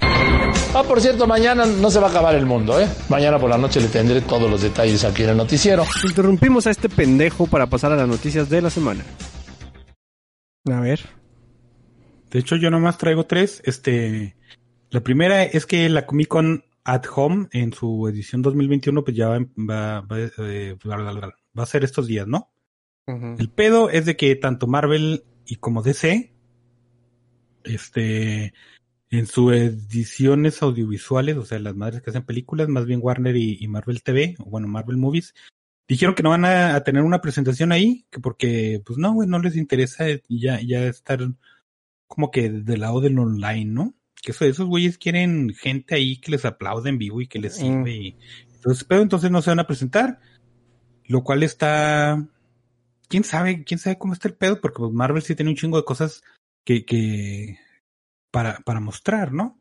[0.00, 2.88] Ah, por cierto, mañana no se va a acabar el mundo, ¿eh?
[3.08, 5.84] Mañana por la noche le tendré todos los detalles aquí en el noticiero.
[6.02, 9.04] Interrumpimos a este pendejo para pasar a las noticias de la semana.
[10.70, 11.00] A ver.
[12.30, 13.62] De hecho, yo nomás traigo tres.
[13.64, 14.36] Este,
[14.90, 19.28] la primera es que la Comic Con at Home en su edición 2021, pues ya
[19.28, 22.50] va, va, va, eh, va a ser estos días, ¿no?
[23.06, 26.32] El pedo es de que tanto Marvel y como DC,
[27.62, 28.52] este,
[29.10, 33.58] en sus ediciones audiovisuales, o sea, las madres que hacen películas, más bien Warner y,
[33.60, 35.34] y Marvel TV, o bueno, Marvel Movies,
[35.88, 39.28] dijeron que no van a, a tener una presentación ahí, que porque, pues no, güey,
[39.28, 41.20] no les interesa ya, ya estar
[42.06, 43.94] como que del lado del online, ¿no?
[44.22, 47.56] Que eso, esos güeyes quieren gente ahí que les aplaude en vivo y que les
[47.56, 48.18] sirve y
[48.66, 50.18] entonces, pero entonces no se van a presentar,
[51.04, 52.26] lo cual está,
[53.08, 55.76] quién sabe, quién sabe cómo está el pedo, porque pues Marvel sí tiene un chingo
[55.76, 56.24] de cosas
[56.64, 57.60] que, que,
[58.32, 59.60] para, para mostrar, ¿no?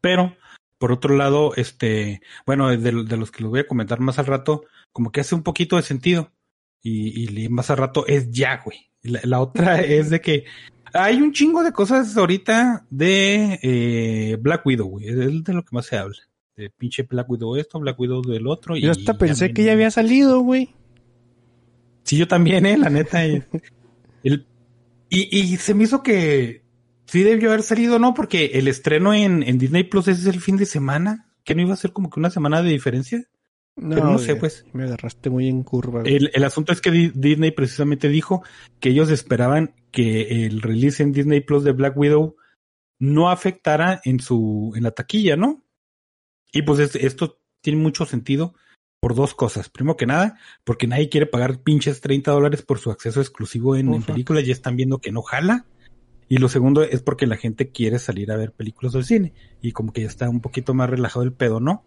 [0.00, 0.34] Pero,
[0.82, 4.26] por otro lado, este, bueno, de, de los que les voy a comentar más al
[4.26, 6.32] rato, como que hace un poquito de sentido.
[6.82, 8.90] Y, y más al rato es ya, güey.
[9.00, 10.44] La, la otra es de que
[10.92, 15.06] hay un chingo de cosas ahorita de eh, Black Widow, güey.
[15.06, 16.18] Es de lo que más se habla.
[16.56, 18.76] De pinche Black Widow esto, Black Widow del otro.
[18.76, 20.74] Yo hasta pensé que ya había salido, güey.
[22.02, 23.22] Sí, yo también, eh, la neta.
[24.24, 24.46] el,
[25.08, 26.61] y, y se me hizo que
[27.12, 28.14] sí debió haber salido, ¿no?
[28.14, 31.28] Porque el estreno en, en Disney Plus es el fin de semana.
[31.44, 33.24] Que no iba a ser como que una semana de diferencia.
[33.76, 34.64] No, Pero no sé, pues.
[34.72, 36.02] Me agarraste muy en curva.
[36.04, 38.44] El, el asunto es que Di- Disney precisamente dijo
[38.80, 42.36] que ellos esperaban que el release en Disney Plus de Black Widow
[43.00, 45.64] no afectara en su, en la taquilla, ¿no?
[46.52, 48.54] Y pues es- esto tiene mucho sentido
[49.00, 49.68] por dos cosas.
[49.68, 54.00] Primero que nada, porque nadie quiere pagar pinches 30 dólares por su acceso exclusivo en,
[54.04, 55.66] películas, ya están viendo que no jala.
[56.32, 59.34] Y lo segundo es porque la gente quiere salir a ver películas del cine.
[59.60, 61.84] Y como que ya está un poquito más relajado el pedo, ¿no?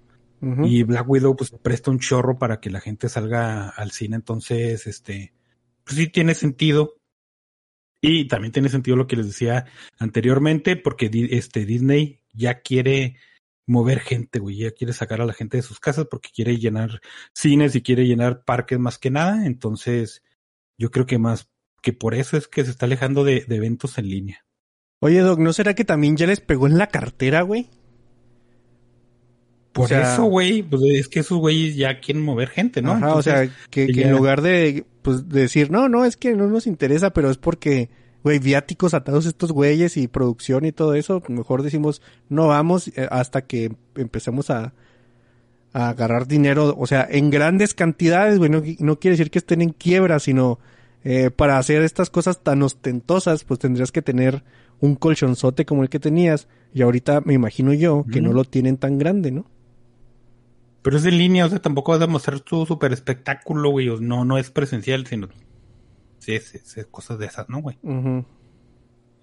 [0.64, 4.86] Y Black Widow pues presta un chorro para que la gente salga al cine, entonces
[4.86, 5.34] este
[5.84, 6.94] pues sí tiene sentido.
[8.02, 9.66] Y también tiene sentido lo que les decía
[9.98, 13.16] anteriormente porque este Disney ya quiere
[13.66, 17.02] mover gente, güey, ya quiere sacar a la gente de sus casas porque quiere llenar
[17.34, 20.22] cines y quiere llenar parques más que nada, entonces
[20.78, 21.50] yo creo que más
[21.86, 24.44] que por eso es que se está alejando de, de eventos en línea.
[25.02, 27.70] Oye, Doc, ¿no será que también ya les pegó en la cartera, güey?
[29.72, 32.94] Por O sea- eso, güey, pues es que esos güeyes ya quieren mover gente, ¿no?
[32.94, 36.18] Ajá, o sea, que, que ya- en lugar de pues, de decir, no, no, es
[36.18, 37.90] que no nos interesa, pero es porque,
[38.24, 43.08] güey, viáticos atados estos güeyes y producción y todo eso, mejor decimos, no vamos eh,
[43.12, 44.74] hasta que empecemos a,
[45.74, 49.62] a agarrar dinero, o sea, en grandes cantidades, güey, no, no quiere decir que estén
[49.62, 50.58] en quiebra, sino
[51.06, 54.44] eh, para hacer estas cosas tan ostentosas, pues tendrías que tener
[54.80, 58.78] un colchonzote como el que tenías, y ahorita me imagino yo que no lo tienen
[58.78, 59.46] tan grande, ¿no?
[60.82, 63.88] Pero es en línea, o sea, tampoco vas a mostrar tu super espectáculo, güey.
[63.90, 65.30] o No, no es presencial, sino.
[66.18, 67.78] Sí, sí, sí, cosas de esas, ¿no, güey?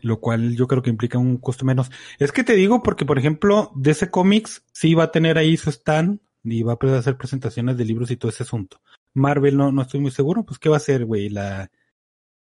[0.01, 1.90] Lo cual yo creo que implica un costo menos.
[2.18, 5.71] Es que te digo porque, por ejemplo, DC Comics sí va a tener ahí su
[5.71, 8.81] stand y va a hacer presentaciones de libros y todo ese asunto.
[9.14, 11.29] Marvel no, no estoy muy seguro, pues, ¿qué va a hacer, güey?
[11.29, 11.70] La,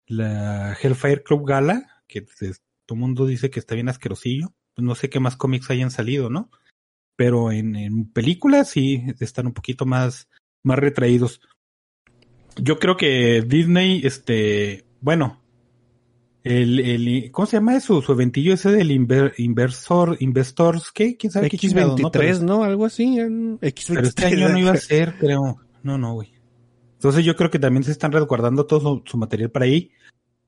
[0.08, 4.54] la Hellfire Club Gala, que todo el mundo dice que está bien asquerosillo.
[4.76, 6.52] Pues no sé qué más cómics hayan salido, ¿no?
[7.16, 10.28] Pero en, en películas sí están un poquito más,
[10.64, 11.42] más retraídos.
[12.58, 15.42] Yo creo que Disney, este, bueno,
[16.44, 18.02] el, el, ¿cómo se llama eso?
[18.02, 21.18] Su eventillo ese del inver- inversor, investors, ¿qué?
[21.18, 22.64] ¿Quién sabe qué chingado, X23, Pero- ¿no?
[22.64, 23.20] Algo así.
[23.20, 23.86] en X23.
[23.96, 25.58] pero este año no iba a ser, creo.
[25.84, 26.34] No, no, güey.
[26.98, 29.92] Entonces yo creo que también se están resguardando todo su, su material para ahí.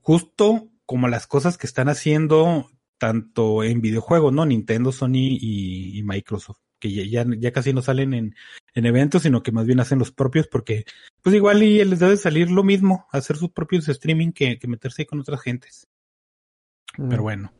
[0.01, 4.45] Justo como las cosas que están haciendo tanto en videojuegos, ¿no?
[4.45, 6.57] Nintendo, Sony y, y Microsoft.
[6.79, 8.35] Que ya, ya, ya casi no salen en,
[8.73, 10.85] en eventos, sino que más bien hacen los propios porque,
[11.21, 15.03] pues igual y les debe salir lo mismo, hacer sus propios streaming que, que meterse
[15.03, 15.87] ahí con otras gentes.
[16.97, 17.53] Pero bueno.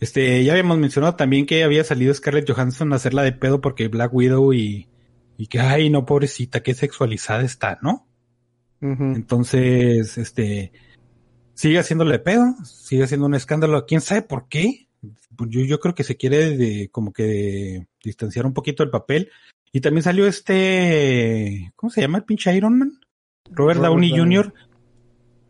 [0.00, 3.88] Este, ya habíamos mencionado también que había salido Scarlett Johansson a hacerla de pedo porque
[3.88, 4.88] Black Widow y,
[5.36, 8.08] y que, ay, no, pobrecita, qué sexualizada está, ¿no?
[8.82, 10.72] Entonces, este,
[11.54, 14.88] sigue haciéndole de pedo, sigue haciendo un escándalo, quién sabe por qué.
[15.36, 19.30] Pues Yo, yo creo que se quiere de, como que distanciar un poquito del papel.
[19.72, 23.00] Y también salió este, ¿cómo se llama el pinche Iron Man?
[23.50, 24.10] Robert, Robert Downey.
[24.10, 24.52] Jr.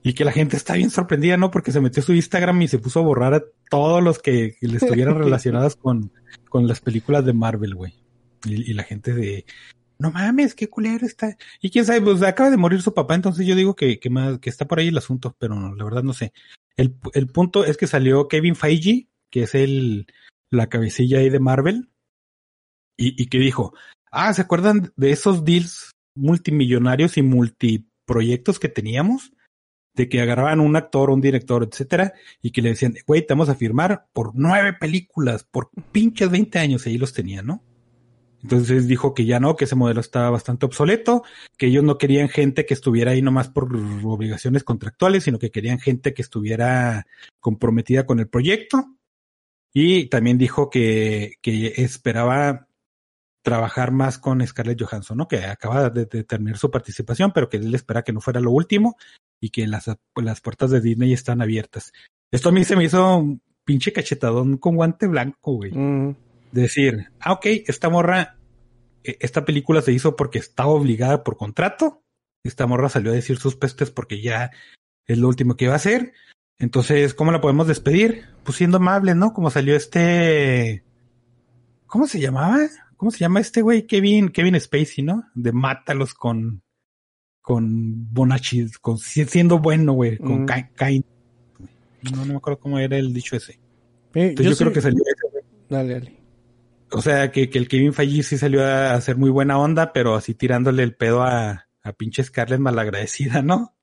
[0.02, 1.50] Y que la gente está bien sorprendida, ¿no?
[1.50, 4.56] Porque se metió a su Instagram y se puso a borrar a todos los que
[4.60, 6.12] le estuvieran relacionadas con,
[6.48, 7.94] con las películas de Marvel, güey.
[8.44, 9.44] Y, y la gente de,
[10.02, 11.36] no mames, qué culero está.
[11.60, 14.40] Y quién sabe, pues acaba de morir su papá, entonces yo digo que, que, más,
[14.40, 16.32] que está por ahí el asunto, pero no, la verdad no sé.
[16.76, 20.08] El, el punto es que salió Kevin Feige, que es el,
[20.50, 21.88] la cabecilla ahí de Marvel,
[22.96, 23.74] y, y que dijo,
[24.10, 29.32] ah, ¿se acuerdan de esos deals multimillonarios y multiproyectos que teníamos?
[29.94, 32.12] De que agarraban un actor, un director, etcétera,
[32.42, 36.58] y que le decían, güey, te vamos a firmar por nueve películas, por pinches 20
[36.58, 37.62] años, y ahí los tenía, ¿no?
[38.42, 41.22] Entonces dijo que ya no, que ese modelo estaba bastante obsoleto,
[41.56, 43.68] que ellos no querían gente que estuviera ahí nomás por
[44.04, 47.06] obligaciones contractuales, sino que querían gente que estuviera
[47.40, 48.96] comprometida con el proyecto.
[49.72, 52.68] Y también dijo que, que esperaba
[53.42, 55.28] trabajar más con Scarlett Johansson, ¿no?
[55.28, 58.96] Que acaba de, terminar su participación, pero que él espera que no fuera lo último
[59.40, 61.92] y que las, las puertas de Disney están abiertas.
[62.30, 66.14] Esto a mí se me hizo un pinche cachetadón con guante blanco, güey Mm.
[66.52, 68.38] Decir, ah, ok, esta morra,
[69.04, 72.02] eh, esta película se hizo porque estaba obligada por contrato.
[72.44, 74.50] Esta morra salió a decir sus pestes porque ya
[75.06, 76.12] es lo último que iba a hacer.
[76.58, 78.26] Entonces, ¿cómo la podemos despedir?
[78.44, 79.32] Pues siendo amable, ¿no?
[79.32, 80.84] Como salió este...
[81.86, 82.58] ¿Cómo se llamaba?
[83.02, 83.84] ¿cómo se llama este güey?
[83.84, 85.24] Kevin, Kevin Spacey, ¿no?
[85.34, 86.62] De mátalos con,
[87.40, 90.46] con Bonacci, con, siendo bueno, güey, con Mm.
[90.76, 91.04] Cain.
[92.02, 93.54] No, no me acuerdo cómo era el dicho ese.
[94.14, 95.44] Eh, Entonces yo, creo que salió ese, güey.
[95.68, 96.21] Dale, dale.
[96.92, 100.14] O sea, que, que el Kevin Feige sí salió a hacer muy buena onda, pero
[100.14, 103.74] así tirándole el pedo a, a pinche Scarlett malagradecida, ¿no?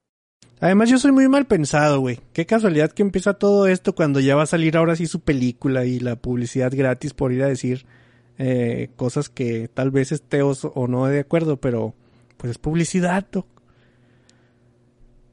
[0.61, 2.19] Además, yo soy muy mal pensado, güey.
[2.33, 5.85] Qué casualidad que empieza todo esto cuando ya va a salir ahora sí su película
[5.85, 7.85] y la publicidad gratis por ir a decir
[8.37, 10.55] eh, cosas que tal vez esté o,
[10.87, 11.93] no de acuerdo, pero
[12.37, 13.25] pues es publicidad.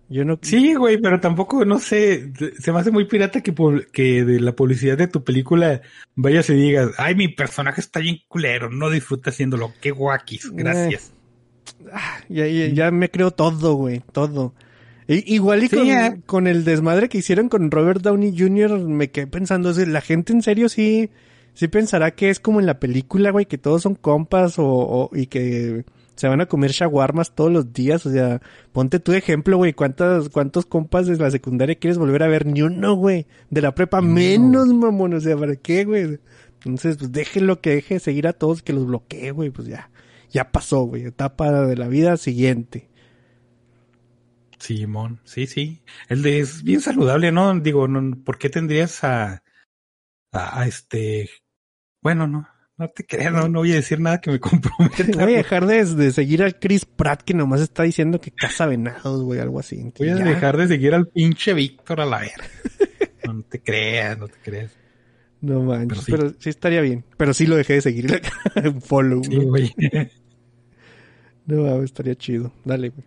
[0.09, 0.39] Yo no.
[0.41, 3.53] Sí, güey, pero tampoco, no sé, se me hace muy pirata que,
[3.93, 5.81] que de la publicidad de tu película
[6.15, 11.13] vayas y digas, ay, mi personaje está bien culero, no disfruta haciéndolo, qué guaquis, gracias.
[12.29, 14.55] Ya, ya, ya me creo todo, güey, todo.
[15.09, 16.21] Igual y Sí, con, eh.
[16.27, 20.43] con el desmadre que hicieron con Robert Downey Jr., me quedé pensando, la gente en
[20.43, 21.11] serio sí,
[21.55, 25.11] sí pensará que es como en la película, güey, que todos son compas o, o-
[25.13, 25.85] y que
[26.17, 28.41] se van a comer shawarmas todos los días, o sea,
[28.73, 32.47] ponte tu ejemplo, güey, ¿cuántos, cuántos compas de la secundaria quieres volver a ver?
[32.47, 36.19] Ni uno, güey, de la prepa menos, mamón, o sea, ¿para qué, güey?
[36.55, 39.91] Entonces, pues déjenlo que deje de seguir a todos, que los bloquee, güey, pues ya,
[40.31, 42.89] ya pasó, güey, etapa de la vida siguiente.
[44.59, 45.83] Simón, sí, sí.
[46.09, 47.61] El de es bien saludable, ¿no?
[47.61, 49.43] Digo, no, ¿por qué tendrías a,
[50.33, 51.29] a, a este,
[52.01, 52.49] bueno, no,
[52.79, 55.05] no te creas, no, no voy a decir nada que me comprometa.
[55.25, 58.67] Voy a dejar de, de seguir al Chris Pratt que nomás está diciendo que caza
[58.67, 59.93] venados, güey, algo así.
[59.99, 60.25] Voy a Ya.
[60.25, 62.45] dejar de seguir al pinche Víctor a la verga.
[63.27, 64.73] No, no te creas, no te creas.
[65.41, 66.49] No manches, Pero pero sí.
[66.51, 67.05] estaría bien.
[67.17, 68.21] Pero sí lo dejé de seguir.
[68.65, 69.23] Un follow.
[69.23, 69.75] Güey.
[71.47, 72.53] No, estaría chido.
[72.65, 73.05] Dale, güey.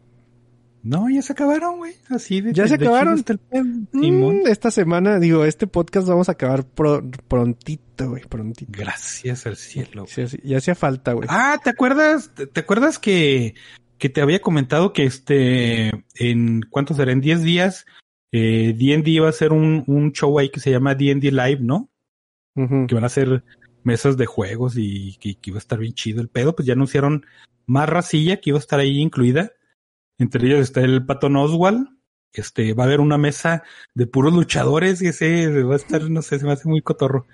[0.82, 1.94] No, ya se acabaron, güey.
[2.10, 3.16] Así de ¿Ya se de acabaron?
[3.16, 3.88] está el.
[3.92, 8.72] Mm, esta semana, digo, este podcast vamos a acabar pro- prontito, güey, prontito.
[8.78, 10.06] Gracias al cielo.
[10.08, 11.28] Sí, sí, ya hacía falta, güey.
[11.30, 12.32] Ah, ¿te acuerdas?
[12.34, 13.56] ¿Te, te acuerdas que,
[13.98, 17.12] que te había comentado que este, en, ¿cuánto será?
[17.12, 17.86] En 10 días,
[18.32, 21.90] eh, D&D iba a hacer un, un show ahí que se llama D&D Live, ¿no?
[22.88, 23.44] Que van a hacer
[23.84, 26.56] mesas de juegos y que, que iba a estar bien chido el pedo.
[26.56, 27.26] Pues ya anunciaron
[27.66, 29.52] más racilla que iba a estar ahí incluida.
[30.20, 31.88] Entre ellos está el Patton Oswald.
[32.32, 33.64] Este, va a haber una mesa
[33.96, 37.26] de puros luchadores y ese va a estar, no sé, se me hace muy cotorro.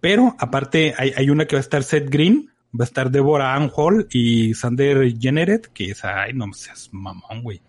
[0.00, 3.54] Pero aparte hay, hay una que va a estar Seth Green, va a estar Deborah
[3.54, 7.62] Ann Hall y Sander Jenneret, que es, ay, no seas mamón, güey.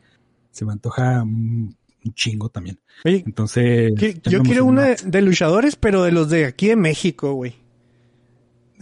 [0.51, 1.77] Se me antoja un
[2.13, 2.79] chingo también.
[3.05, 3.93] Oye, Entonces.
[3.97, 7.55] que- yo quiero una de luchadores, pero de los de aquí de México, güey.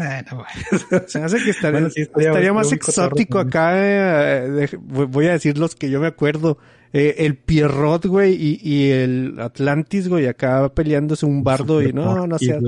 [0.04, 1.02] Ah, no, güey.
[1.08, 2.78] Se me hace que estaría, Bueno, sí, estaría- estaría más cotorro
[3.08, 3.72] exótico acá.
[3.76, 6.58] eh, de- voy a decir los que yo me acuerdo.
[6.94, 11.82] Eh, el Pierrot, güey, y, y el Atlantis, güey, acá peleándose un bardo.
[11.82, 12.60] y no, no sea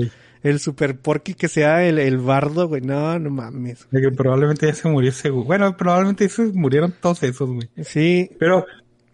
[0.42, 2.80] el Super Porky que sea el, el bardo, güey.
[2.82, 3.86] No, no mames.
[3.90, 5.46] Que probablemente ya se murió ese güey.
[5.46, 7.68] Bueno, probablemente esos murieron todos esos, güey.
[7.82, 8.64] Sí, Pero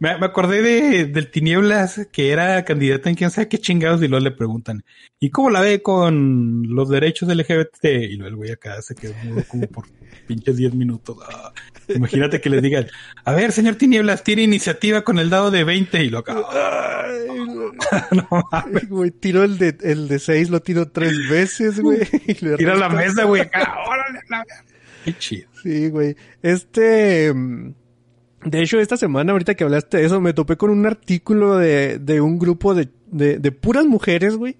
[0.01, 4.09] me, me acordé de, del Tinieblas, que era candidata en quién sabe qué chingados, y
[4.09, 4.82] luego le preguntan,
[5.20, 7.84] ¿y cómo la ve con los derechos LGBT?
[7.84, 9.84] Y luego el güey acá se quedó mudo como por
[10.26, 11.18] pinches 10 minutos.
[11.28, 11.53] Ah,
[11.88, 12.86] imagínate que les digan,
[13.24, 16.34] a ver, señor Tinieblas, tiene iniciativa con el dado de 20, y lo acá.
[18.11, 22.01] no mames, güey, tiro el de, el de seis, lo tiro tres veces, güey.
[22.57, 24.46] tira la mesa, güey, acá, órale, la.
[25.05, 25.48] Qué chido.
[25.62, 26.16] Sí, güey.
[26.42, 27.32] Este.
[27.34, 27.74] mm,
[28.45, 31.99] De hecho, esta semana, ahorita que hablaste de eso, me topé con un artículo de,
[31.99, 34.57] de un grupo de, de, de puras mujeres, güey,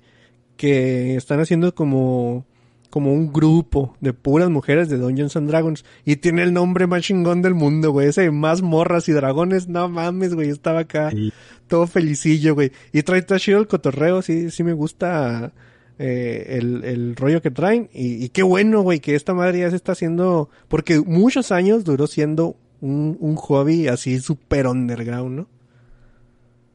[0.57, 2.45] que están haciendo como,
[2.91, 5.85] como un grupo de puras mujeres de Dungeons and Dragons.
[6.05, 8.09] Y tiene el nombre más chingón del mundo, güey.
[8.09, 9.68] Ese de más morras y dragones.
[9.68, 10.51] No mames, güey.
[10.51, 11.33] Estaba acá Sí.
[11.66, 12.72] todo felicillo, güey.
[12.93, 15.53] Y trae chido el cotorreo, sí, sí me gusta
[15.99, 17.89] eh, el, el rollo que traen.
[17.95, 21.85] Y, y qué bueno, güey, que esta madre ya se está haciendo, porque muchos años
[21.85, 25.49] duró siendo un, un hobby así súper underground, ¿no?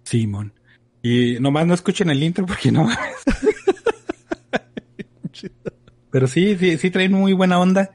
[0.03, 0.53] Simón.
[1.01, 2.87] Y nomás no escuchen el intro porque no.
[6.11, 7.91] Pero sí, sí, sí traen muy buena onda.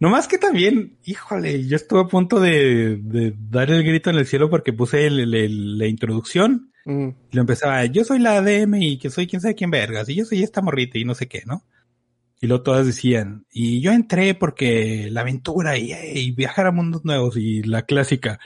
[0.00, 4.26] Nomás que también, híjole, yo estuve a punto de, de dar el grito en el
[4.26, 8.36] cielo porque puse el- el- el- la introducción Mm, y lo empezaba, yo soy la
[8.36, 11.14] ADM y que soy quién sabe quién vergas, y yo soy esta morrita y no
[11.14, 11.62] sé qué, ¿no?
[12.44, 17.02] Y luego todas decían, y yo entré porque la aventura y, y viajar a mundos
[17.02, 18.38] nuevos y la clásica,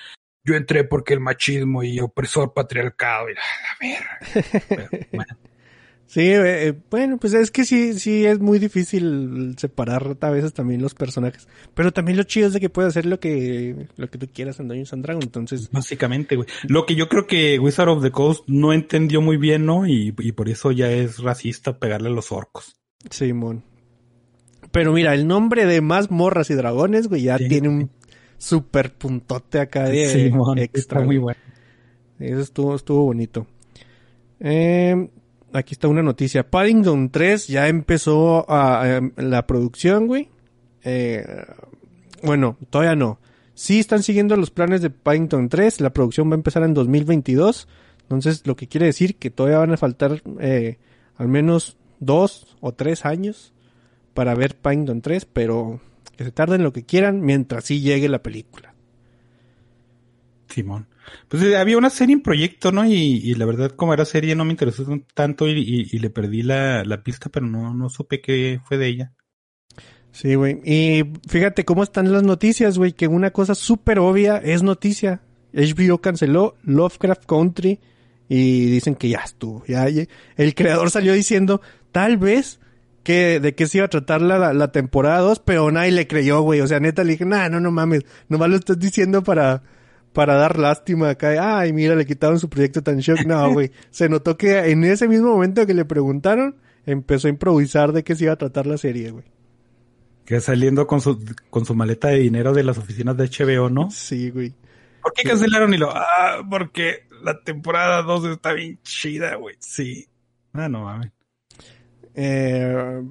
[0.44, 4.58] yo entré porque el machismo y opresor patriarcado y la, la verga.
[4.68, 5.36] Pero, bueno,
[6.06, 10.54] Sí, eh, eh, bueno, pues es que sí, sí es muy difícil separar a veces
[10.54, 11.48] también los personajes.
[11.74, 14.60] Pero también lo chido es de que puedes hacer lo que, lo que tú quieras
[14.60, 15.26] en Dungeons and Dragons.
[15.26, 16.48] Entonces, básicamente, güey.
[16.68, 19.88] Lo que yo creo que Wizard of the Coast no entendió muy bien, ¿no?
[19.88, 22.76] Y, y por eso ya es racista pegarle a los orcos.
[23.10, 23.64] Simón.
[24.70, 27.48] Pero mira, el nombre de más morras y dragones, güey, ya Sí.
[27.48, 27.90] tiene un
[28.36, 30.80] super puntote acá de Simón, extra.
[30.80, 31.40] está muy bueno.
[32.18, 33.46] Eso estuvo, estuvo bonito.
[34.40, 35.08] Eh,
[35.52, 36.48] aquí está una noticia.
[36.48, 40.28] Paddington 3 ya empezó a, a- la producción, güey.
[40.84, 41.24] Eh,
[42.22, 43.18] bueno, todavía no.
[43.54, 45.80] Sí están siguiendo los planes de Paddington 3.
[45.80, 47.66] La producción va a empezar en 2022.
[48.02, 50.78] Entonces, lo que quiere decir que todavía van a faltar eh,
[51.16, 53.52] al menos dos o tres años
[54.18, 55.80] para ver Paddington 3, pero
[56.16, 58.74] que se tarden lo que quieran mientras sí llegue la película.
[60.48, 60.88] Simón.
[61.28, 62.84] Pues eh, había una serie en proyecto, ¿no?
[62.84, 66.10] Y, y la verdad, como era serie, no me interesó tanto y, y- y le
[66.10, 69.12] perdí la, la pista, pero no, no supe qué fue de ella.
[70.10, 70.58] Sí, güey.
[70.64, 75.20] Y fíjate cómo están las noticias, güey, que una cosa súper obvia es noticia.
[75.52, 77.78] HBO canceló Lovecraft Country
[78.28, 79.64] y dicen que ya estuvo.
[79.68, 81.60] Ya- el creador salió diciendo,
[81.92, 82.58] tal vez,
[83.08, 86.42] que de qué se iba a tratar la, la temporada 2, pero nadie le creyó,
[86.42, 86.60] güey.
[86.60, 89.62] O sea, neta le dije, nah, no, no mames, nomás lo estás diciendo para,
[90.12, 91.58] para dar lástima acá.
[91.58, 93.24] Ay, mira, le quitaron su proyecto tan shock.
[93.24, 93.72] No, güey.
[93.90, 98.14] Se notó que en ese mismo momento que le preguntaron, empezó a improvisar de qué
[98.14, 99.24] se iba a tratar la serie, güey.
[100.26, 103.90] Que saliendo con su, con su maleta de dinero de las oficinas de HBO, ¿no?
[103.90, 104.52] Sí, güey.
[105.00, 105.72] ¿Por qué cancelaron?
[105.72, 109.56] Y lo, ah, porque la temporada 2 está bien chida, güey.
[109.60, 110.06] Sí.
[110.52, 111.10] Ah, no mames.
[112.20, 113.04] Eh,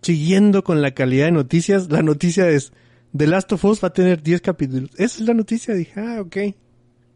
[0.00, 2.72] siguiendo con la calidad de noticias, la noticia es
[3.14, 4.90] The Last of Us va a tener 10 capítulos.
[4.96, 5.74] Esa es la noticia.
[5.74, 6.36] Dije, ah, ok.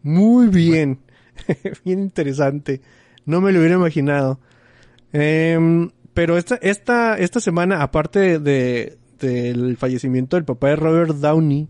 [0.02, 0.98] Muy bien.
[1.86, 2.82] bien interesante.
[3.24, 4.40] No me lo hubiera imaginado.
[5.14, 11.66] Em, pero esta, esta, esta semana, aparte de, del fallecimiento del papá de Robert Downey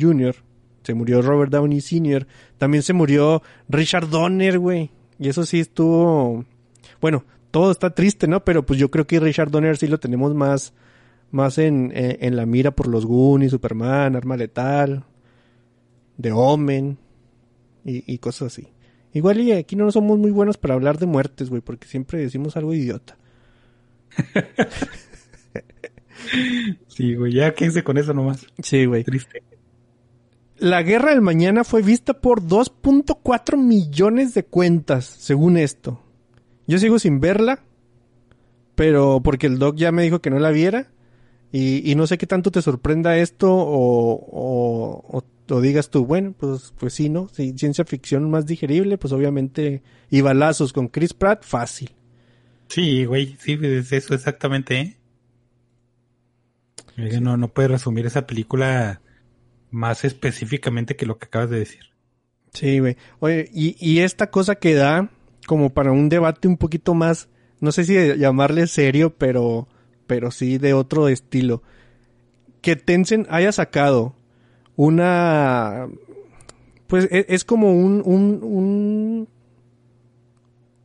[0.00, 0.36] Jr.,
[0.84, 4.90] se murió Robert Downey Sr., también se murió Richard Donner, güey.
[5.18, 6.46] Y eso sí estuvo...
[6.98, 8.44] Bueno, todo está triste, ¿no?
[8.44, 10.72] Pero pues yo creo que Richard Donner sí lo tenemos más,
[11.30, 15.04] más en, en, en la mira por los Goonies, Superman, Arma Letal,
[16.20, 16.98] The Omen
[17.84, 18.66] y, y cosas así.
[19.12, 22.56] Igual y aquí no somos muy buenos para hablar de muertes, güey, porque siempre decimos
[22.56, 23.16] algo idiota.
[26.88, 28.46] Sí, güey, ya quédense con eso nomás.
[28.62, 29.04] Sí, güey.
[29.04, 29.42] Triste.
[30.58, 36.00] La Guerra del Mañana fue vista por 2.4 millones de cuentas, según esto.
[36.66, 37.60] Yo sigo sin verla,
[38.74, 40.88] pero porque el doc ya me dijo que no la viera.
[41.52, 46.06] Y, y no sé qué tanto te sorprenda esto o, o, o- o digas tú,
[46.06, 47.28] bueno, pues, pues sí, ¿no?
[47.30, 49.82] Sí, ciencia ficción más digerible, pues obviamente.
[50.10, 51.90] Y balazos con Chris Pratt, fácil.
[52.68, 54.96] Sí, güey, sí, es eso exactamente, ¿eh?
[56.98, 59.02] Oiga, No, no puedes resumir esa película
[59.70, 61.84] más específicamente que lo que acabas de decir.
[62.52, 62.96] Sí, güey.
[63.20, 65.10] Oye, y, y esta cosa que da
[65.46, 67.28] como para un debate un poquito más,
[67.60, 69.68] no sé si llamarle serio, pero,
[70.06, 71.62] pero sí de otro estilo.
[72.60, 74.14] Que Tencent haya sacado
[74.76, 75.88] una,
[76.86, 79.28] pues e- es, como un, un, un,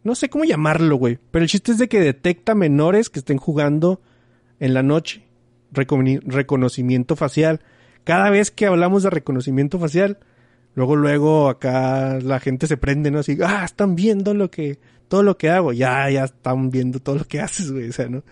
[0.04, 1.20] no sé cómo llamarlo, güey.
[1.32, 4.02] Pero el chiste es de que detecta menores que estén jugando
[4.60, 5.24] en la noche.
[5.72, 7.62] Reconocimiento facial.
[8.04, 10.18] Cada vez que hablamos de reconocimiento facial,
[10.78, 13.20] luego, luego acá la gente se prende, ¿no?
[13.20, 15.74] Así, ah, están viendo lo que, todo lo que hago.
[15.74, 17.90] Ya, ya están viendo todo lo que haces, güey.
[17.90, 18.24] O sea, ¿no?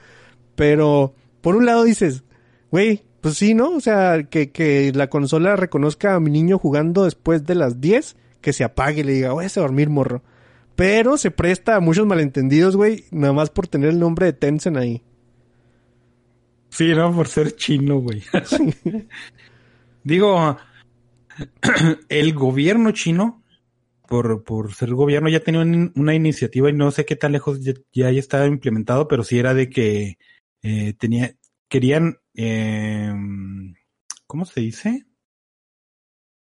[0.56, 2.24] Pero, por un lado dices,
[2.70, 3.72] güey, pues sí, ¿no?
[3.72, 8.16] O sea, que, que la consola reconozca a mi niño jugando después de las 10,
[8.42, 10.22] que se apague y le diga, voy a dormir, morro.
[10.76, 14.78] Pero se presta a muchos malentendidos, güey, nada más por tener el nombre de Tencent
[14.78, 15.02] ahí.
[16.70, 18.22] Sí, no, por ser chino, güey.
[20.04, 20.58] Digo,
[22.10, 23.44] el gobierno chino,
[24.08, 27.62] por, por ser gobierno, ya tenía un- una iniciativa y no sé qué tan lejos
[27.62, 30.18] ya, ya estado implementado, pero sí era de que
[30.64, 31.36] eh, tenía,
[31.70, 33.14] querían, eh,
[34.28, 35.06] ¿cómo se dice?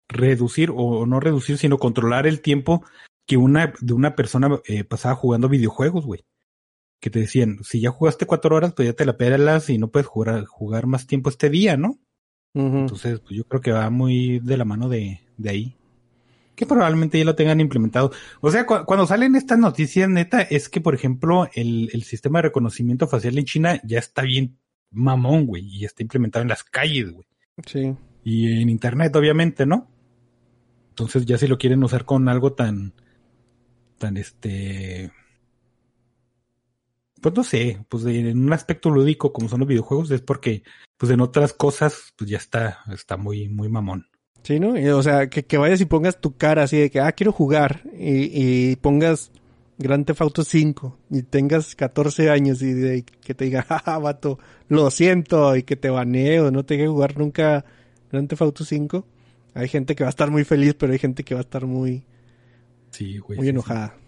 [0.09, 2.83] Reducir o no reducir, sino controlar el tiempo
[3.26, 6.24] que una de una persona eh, pasaba jugando videojuegos, güey.
[7.01, 9.91] Que te decían, si ya jugaste cuatro horas, pues ya te la pelas y no
[9.91, 11.99] puedes jugar, jugar más tiempo este día, ¿no?
[12.59, 15.75] Entonces, pues yo creo que va muy de la mano de, de ahí.
[16.57, 18.11] Que probablemente ya lo tengan implementado.
[18.41, 22.41] O sea, cu- cuando salen estas noticias, neta, es que, por ejemplo, el, el sistema
[22.41, 24.59] de reconocimiento facial en China ya está bien
[24.91, 27.27] mamón, güey, y está implementado en las calles, güey.
[27.65, 27.95] Sí.
[28.25, 29.89] Y en internet, obviamente, ¿no?
[30.91, 32.93] Entonces, ya si lo quieren usar con algo tan,
[33.99, 35.13] tan este,
[37.21, 40.62] pues no sé, pues de- en un aspecto lúdico como son los videojuegos, es porque,
[40.97, 44.07] pues en otras cosas, pues ya está, está muy, muy mamón.
[44.43, 44.79] Sí, ¿no?
[44.79, 47.33] Y, o sea, que, que vayas y pongas tu cara así de que, ah, quiero
[47.33, 47.83] jugar.
[47.99, 49.31] Y, y pongas
[49.79, 54.39] Grand Theft Auto 5 y tengas 14 años y de- que te diga, jaja, vato,
[54.69, 57.64] lo siento, y que te baneo, no te deje jugar nunca
[58.11, 59.07] Grand Theft Auto 5,
[59.55, 61.66] hay gente que va a estar muy feliz, pero hay gente que va a estar
[61.66, 62.05] muy,
[62.91, 63.37] Sí, güey.
[63.39, 63.95] muy sí, enojada.
[63.99, 64.08] sí.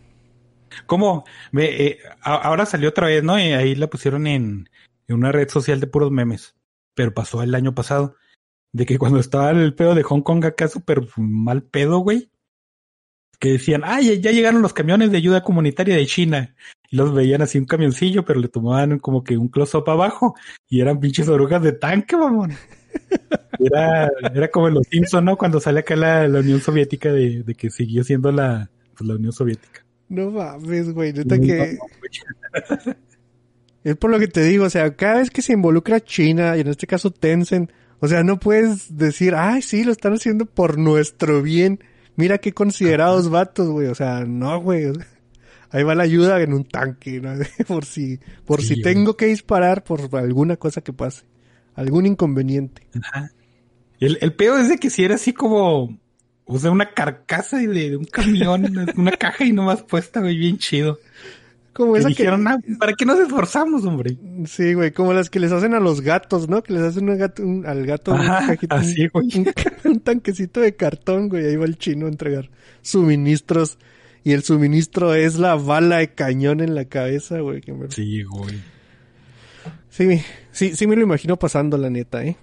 [0.86, 1.24] ¿Cómo?
[1.58, 3.38] Eh, ahora salió otra vez, ¿no?
[3.38, 4.68] Y ahí la pusieron en,
[5.08, 6.54] en una red social de puros memes.
[6.94, 8.16] Pero pasó el año pasado.
[8.72, 12.30] De que cuando estaba el pedo de Hong Kong acá súper mal pedo, güey.
[13.38, 16.54] Que decían, ah, ya, ya llegaron los camiones de ayuda comunitaria de China.
[16.90, 20.34] Y los veían así un camioncillo, pero le tomaban como que un close-up abajo.
[20.68, 22.52] Y eran pinches orugas de tanque, mamón.
[23.62, 25.36] Era, era como en los Simpsons, ¿no?
[25.36, 29.16] Cuando sale acá la, la Unión Soviética de, de que siguió siendo la, pues, la
[29.16, 29.84] Unión Soviética.
[30.11, 31.78] No mames, güey, neta que...
[33.82, 36.61] Es por lo que te digo, o sea, cada vez que se involucra China, y
[36.61, 40.76] en este caso Tencent, o sea, no puedes decir, ay, sí, lo están haciendo por
[40.76, 41.82] nuestro bien.
[42.16, 43.86] Mira qué considerados vatos, güey.
[43.88, 44.92] O sea, no, güey.
[45.70, 47.30] Ahí va la ayuda en un tanque, ¿no?
[47.66, 48.94] por si, por Sí, si güey.
[48.94, 51.24] tengo que disparar por alguna cosa que pase.
[51.74, 52.86] Algún inconveniente.
[53.02, 53.30] Ajá.
[53.98, 55.98] El, el peor es de que si era así como,
[56.51, 60.59] o sea, una carcasa de, de un camión, una caja y nomás puesta, güey, bien
[60.59, 60.98] chido.
[61.72, 62.51] Como esa dijeron, que...
[62.51, 64.16] ah, ¿para qué nos esforzamos, hombre?
[64.46, 66.62] Sí, güey, como las que les hacen a los gatos, ¿no?
[66.62, 69.28] Que les hacen un gato- un- al gato un Ajá, cajito, un- así, güey.
[69.36, 69.46] un,
[69.92, 71.46] un tanquecito de cartón, güey.
[71.46, 72.51] Ahí va el chino a entregar
[72.82, 73.78] suministros.
[74.24, 77.61] Y el suministro es la bala de cañón en la cabeza, güey.
[77.62, 78.61] que me- Sí, güey.
[79.88, 80.20] Sí,
[80.51, 82.36] sí, sí me lo imagino pasando, la neta, ¿eh?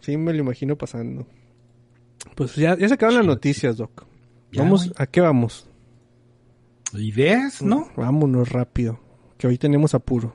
[0.00, 1.26] Sí me lo imagino pasando.
[2.34, 4.06] Pues ya, ya se acaban las noticias, Doc.
[4.52, 4.92] Ya, Vamos.
[4.96, 5.68] ¿a qué vamos?
[6.94, 7.88] Ideas, ¿no?
[7.96, 9.00] Vámonos rápido,
[9.38, 10.34] que hoy tenemos apuro.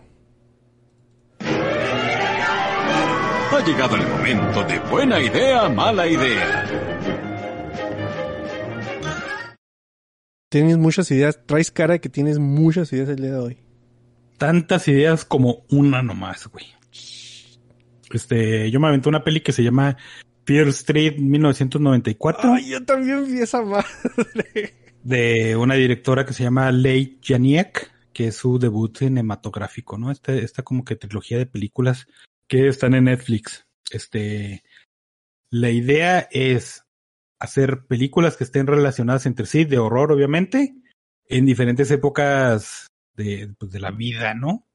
[3.49, 6.65] Ha llegado el momento de buena idea, mala idea.
[10.49, 13.57] Tienes muchas ideas, traes cara de que tienes muchas ideas el día de hoy.
[14.38, 16.65] Tantas ideas como una nomás, güey.
[18.11, 19.97] Este, yo me aventé una peli que se llama
[20.48, 22.54] Fear Street 1994.
[22.54, 24.74] Ay, yo también vi esa madre.
[25.04, 30.10] de una directora que se llama Lei Janiek, que es su debut cinematográfico, ¿no?
[30.10, 32.08] Esta, esta como que trilogía de películas
[32.48, 33.68] que están en Netflix.
[33.91, 34.64] Este,
[35.50, 36.86] la idea es
[37.39, 40.76] hacer películas que estén relacionadas entre sí, de horror, obviamente,
[41.28, 44.66] en diferentes épocas de, pues, de la vida, ¿no?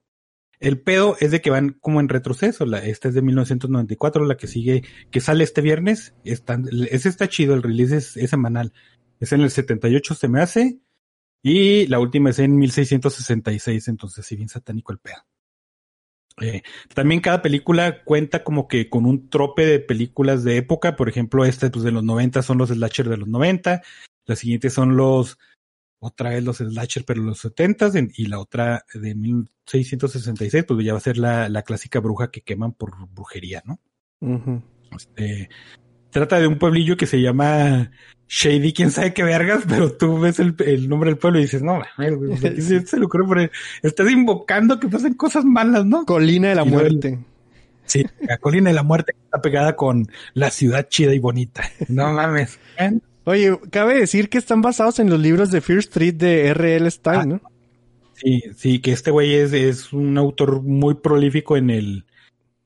[0.63, 2.65] El pedo es de que van como en retroceso.
[2.65, 6.15] La, esta es de 1994, la que sigue, que sale este viernes.
[6.25, 6.59] Está,
[6.89, 8.73] ese está chido, el release es, es semanal.
[9.19, 10.79] Es en el 78 se me hace.
[11.43, 15.17] Y la última es en 1666, entonces sí bien satánico el pedo.
[16.41, 16.63] Eh,
[16.95, 20.95] también cada película cuenta como que con un trope de películas de época.
[20.95, 23.83] Por ejemplo, esta pues, de los 90 son los slasher de los 90.
[24.27, 25.39] Las siguientes son los,
[26.05, 30.99] otra vez los slasher, pero los 70 y la otra de 1666, pues ya va
[30.99, 33.79] a ser la, la clásica bruja que queman por brujería, ¿no?
[34.97, 35.49] Este,
[36.11, 37.93] trata de un pueblillo que se llama
[38.29, 41.63] Shady, quién sabe qué vergas, pero tú ves el, el nombre del pueblo y dices,
[41.63, 43.53] no, mames, güey, ¿por qué se, se le ocurre poner?
[43.83, 46.05] Estás invocando que pasen cosas malas, ¿no?
[46.05, 47.19] Colina de la Y muerte.
[47.85, 51.63] Sí, la colina de la muerte está pegada con la ciudad chida y bonita.
[51.89, 52.59] No mames.
[53.25, 56.91] Oye, cabe decir que están basados en los libros de Fear Street de R.L.
[56.91, 57.25] Stein, Ah.
[57.27, 57.41] ¿no?
[58.15, 62.07] Sí, sí, que este güey es, es un autor muy prolífico en el,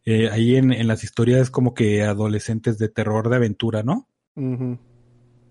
[0.04, 4.08] eh, ahí en, en las historias como que adolescentes de terror, de aventura, ¿no?
[4.34, 4.78] Ujú.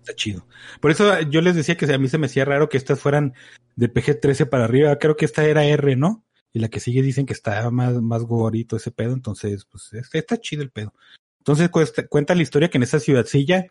[0.00, 0.46] Está chido.
[0.80, 3.34] Por eso yo les decía que a mí se me hacía raro que estas fueran
[3.74, 4.96] de PG-13 para arriba.
[4.98, 6.24] Creo que esta era R, ¿no?
[6.52, 9.12] Y la que sigue dicen que está más, más gorito ese pedo.
[9.12, 10.94] Entonces, pues es- está chido el pedo.
[11.38, 13.66] Entonces cuesta- cuenta la historia que en esa ciudadcilla,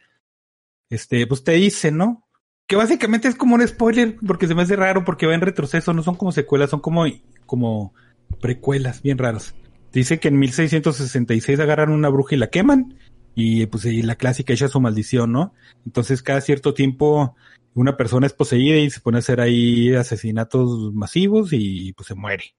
[0.90, 2.28] este, pues te dice, ¿no?
[2.68, 5.94] Que básicamente es como un spoiler porque se me hace raro porque va en retroceso.
[5.94, 7.06] No son como secuelas, son como,
[7.46, 7.94] como
[8.42, 9.54] precuelas bien raros.
[9.92, 12.98] Dice que en 1666 agarran una bruja y la queman.
[13.36, 15.54] Y pues y la clásica echa su maldición, ¿no?
[15.86, 17.36] Entonces cada cierto tiempo
[17.74, 22.16] una persona es poseída y se pone a hacer ahí asesinatos masivos y pues se
[22.16, 22.56] muere.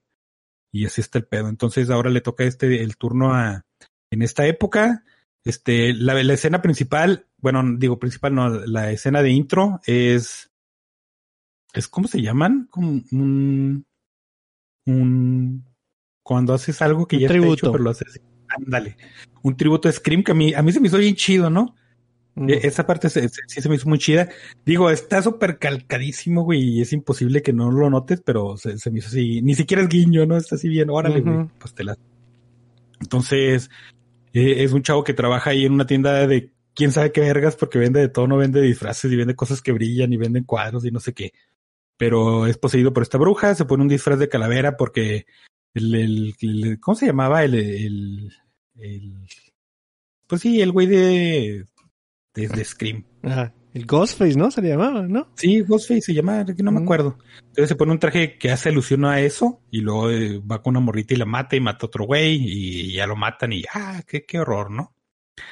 [0.71, 1.49] Y así está el pedo.
[1.49, 3.65] Entonces ahora le toca este el turno a
[4.11, 5.03] en esta época.
[5.47, 10.51] Este, la, la escena principal, bueno, digo principal, no, la escena de intro es,
[11.73, 12.67] es ¿cómo se llaman?
[12.69, 13.85] Como un,
[14.85, 15.65] un,
[16.23, 17.53] cuando haces algo que Un ya está tributo.
[17.53, 18.19] hecho, pero lo haces,
[18.49, 18.97] ándale.
[19.41, 21.75] Un tributo a Scream que a mí, a mí se me hizo bien chido, ¿no?
[22.35, 22.49] Ujú.
[22.49, 24.29] E- Esa parte se- se- sí se me hizo muy chida.
[24.65, 28.91] Digo, está súper calcadísimo, güey, y es imposible que no lo notes, pero se, se
[28.91, 29.41] me hizo así.
[29.41, 30.35] Ni siquiera es guiño, ¿no?
[30.37, 31.47] Está así bien, órale, güey.
[31.59, 31.95] Pues te la.
[32.99, 33.69] Entonces,
[34.37, 37.55] eh, es un chavo que trabaja ahí en una tienda de quién sabe qué vergas,
[37.55, 40.85] porque vende de todo, no vende disfraces y vende cosas que brillan y venden cuadros
[40.85, 41.31] y no sé qué.
[41.97, 45.25] pero es poseído por esta bruja, se pone un disfraz de calavera porque
[45.73, 46.35] el,
[46.79, 47.43] ¿cómo se llamaba?
[47.43, 48.31] El-
[50.27, 51.65] pues sí, el güey de,
[52.33, 53.05] de, de Scream.
[53.23, 53.53] Ajá.
[53.77, 54.49] El Ghostface, ¿no?
[54.51, 55.27] Se le llamaba, ¿no?
[55.35, 56.85] Sí, Ghostface se llama, que no me Ujú.
[56.85, 57.17] acuerdo.
[57.37, 60.71] Entonces se pone un traje que hace alusión a eso y luego eh, va con
[60.71, 63.63] una morrita y la mata y mata a otro güey y ya lo matan y
[63.73, 64.93] ah, qué, qué horror, ¿no?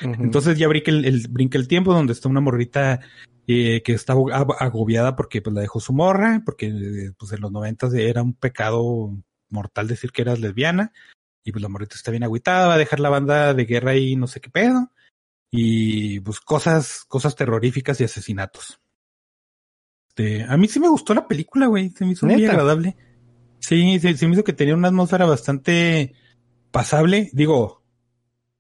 [0.02, 3.00] Entonces ya brinca el, el- brinca el tiempo donde está una morrita
[3.48, 7.32] eh, que está ag- ag- agobiada porque pues la dejó su morra, porque eh, pues
[7.34, 9.16] en los noventas era un pecado
[9.50, 10.92] mortal decir que eras lesbiana
[11.44, 14.16] y pues la morrita está bien agüitada, va a dejar la banda de guerra y
[14.16, 14.92] no sé qué pedo
[15.58, 18.80] y pues cosas, cosas terroríficas y asesinatos.
[20.10, 22.52] Este, a mí sí me gustó la película, güey, se me hizo muy ¿Neta?
[22.52, 22.96] agradable.
[23.60, 26.14] Sí, se, se me hizo que tenía una atmósfera bastante
[26.72, 27.30] pasable.
[27.34, 27.84] Digo,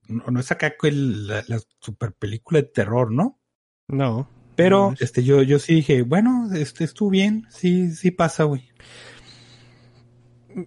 [0.07, 3.39] no, no es acá el- la, la super película de terror, ¿no?
[3.87, 4.29] No.
[4.55, 8.69] Pero No este yo yo sí dije, bueno, este estuvo bien, sí sí pasa, güey.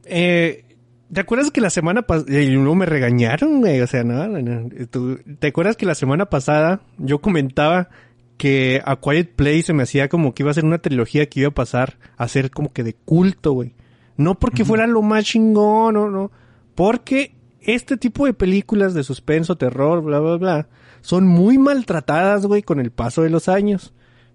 [0.05, 0.68] Eh,
[1.13, 2.39] ¿Te acuerdas que la semana pasada...
[2.41, 3.81] Y luego me regañaron, güey.
[3.81, 4.69] O sea, no, no, no.
[4.91, 7.89] Tú- ¿Te acuerdas que la semana pasada yo comentaba
[8.37, 11.41] que A Quiet Place se me hacía como que iba a ser una trilogía que
[11.41, 13.75] iba a pasar a ser como que de culto, güey?
[14.17, 16.31] No porque fuera lo más chingón, no, no.
[16.75, 20.69] Porque este tipo de películas de suspenso, terror, bla, bla, bla,
[21.01, 23.93] son muy maltratadas, güey, con el paso de los años.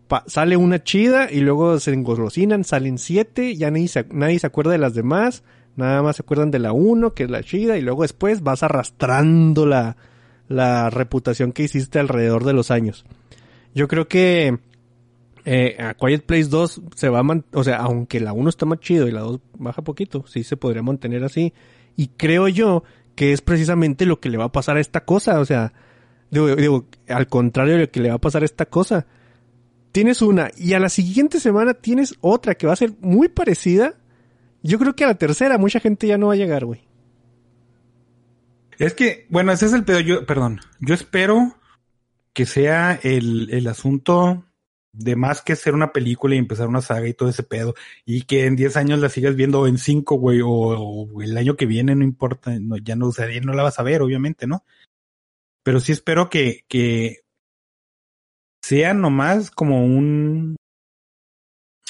[0.07, 4.47] Pa- sale una chida y luego se engolosinan, salen siete, ya nadie se, nadie se
[4.47, 5.43] acuerda de las demás,
[5.75, 8.63] nada más se acuerdan de la uno, que es la chida, y luego después vas
[8.63, 9.97] arrastrando la,
[10.47, 13.05] la reputación que hiciste alrededor de los años.
[13.73, 14.59] Yo creo que
[15.45, 18.65] eh, a Quiet Place 2 se va a man- o sea, aunque la 1 está
[18.65, 21.53] más chido y la 2 baja poquito, sí se podría mantener así.
[21.95, 22.83] Y creo yo
[23.15, 25.73] que es precisamente lo que le va a pasar a esta cosa, o sea,
[26.31, 29.05] digo, digo, al contrario de lo que le va a pasar a esta cosa.
[29.91, 33.93] Tienes una y a la siguiente semana tienes otra que va a ser muy parecida.
[34.63, 36.81] Yo creo que a la tercera mucha gente ya no va a llegar, güey.
[38.79, 39.99] Es que, bueno, ese es el pedo.
[39.99, 41.57] Yo, perdón, yo espero
[42.33, 44.45] que sea el, el asunto
[44.93, 47.73] de más que ser una película y empezar una saga y todo ese pedo.
[48.05, 51.65] Y que en 10 años la sigas viendo en 5, güey, o, el año que
[51.65, 54.63] viene, no importa, ya no, o sea, no la vas a ver, obviamente, ¿no?
[55.63, 57.21] Pero sí espero que, que
[58.61, 60.55] sea nomás como un...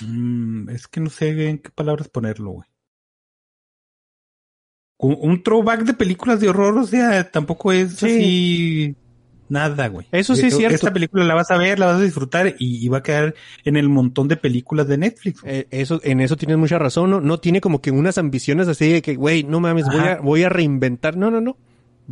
[0.01, 2.73] mm, es que no sé en qué palabras ponerlo, güey
[5.03, 8.05] un, throwback de películas de horror, o sea, tampoco es Sí.
[8.05, 8.95] así
[9.49, 10.07] nada, güey.
[10.11, 10.75] Eso sí es cierto.
[10.75, 13.35] Esta película la vas a ver, la vas a disfrutar y, y va a quedar
[13.65, 15.41] en el montón de películas de Netflix.
[15.45, 17.21] Eh, eso, en eso tienes mucha razón, ¿no?
[17.21, 20.43] No tiene como que unas ambiciones así de que, güey, no mames, voy a, voy
[20.43, 21.17] a reinventar.
[21.17, 21.57] No, no, no.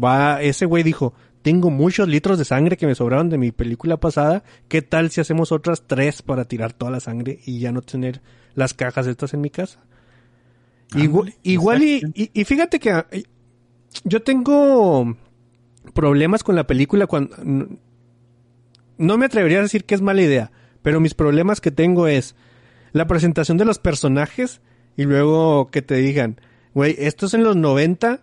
[0.01, 3.97] Va, ese güey dijo, tengo muchos litros de sangre que me sobraron de mi película
[3.97, 4.43] pasada.
[4.67, 8.21] ¿Qué tal si hacemos otras tres para tirar toda la sangre y ya no tener
[8.53, 9.79] las cajas estas en mi casa?
[10.95, 12.21] Igual, Ándale, igual y, exacto.
[12.21, 13.07] y, y fíjate que ah,
[14.03, 15.15] yo tengo
[15.93, 17.35] problemas con la película cuando...
[18.97, 20.51] No me atrevería a decir que es mala idea,
[20.83, 22.35] pero mis problemas que tengo es
[22.91, 24.61] la presentación de los personajes
[24.95, 26.39] y luego que te digan,
[26.75, 28.21] güey, esto es en los 90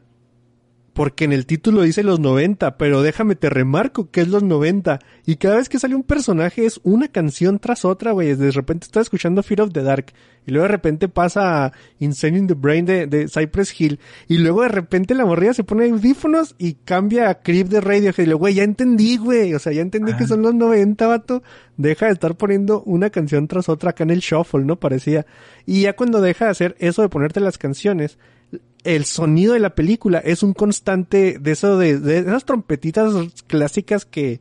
[0.98, 4.98] porque en el título dice los 90, pero déjame te remarco que es los 90
[5.26, 8.86] y cada vez que sale un personaje es una canción tras otra, güey, de repente
[8.86, 10.06] estás escuchando Fear of the Dark
[10.44, 14.38] y luego de repente pasa a Insane in the Brain de, de Cypress Hill y
[14.38, 18.26] luego de repente la morrilla se pone audífonos y cambia a Creep de Radiohead y
[18.26, 20.28] luego, güey, ya entendí, güey, o sea, ya entendí que Ah.
[20.28, 21.44] son los 90, vato,
[21.76, 24.80] deja de estar poniendo una canción tras otra acá en el shuffle, ¿no?
[24.80, 25.26] Parecía.
[25.64, 28.18] Y ya cuando deja de hacer eso de ponerte las canciones,
[28.84, 33.12] el sonido de la película es un constante de eso de, de esas trompetitas
[33.46, 34.40] clásicas que,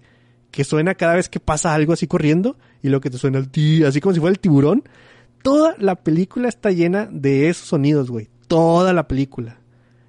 [0.51, 3.49] que suena cada vez que pasa algo así corriendo y lo que te suena el
[3.49, 4.83] ti, así como si fuera el tiburón.
[5.43, 8.29] Toda la película está llena de esos sonidos, güey.
[8.47, 9.59] Toda la película.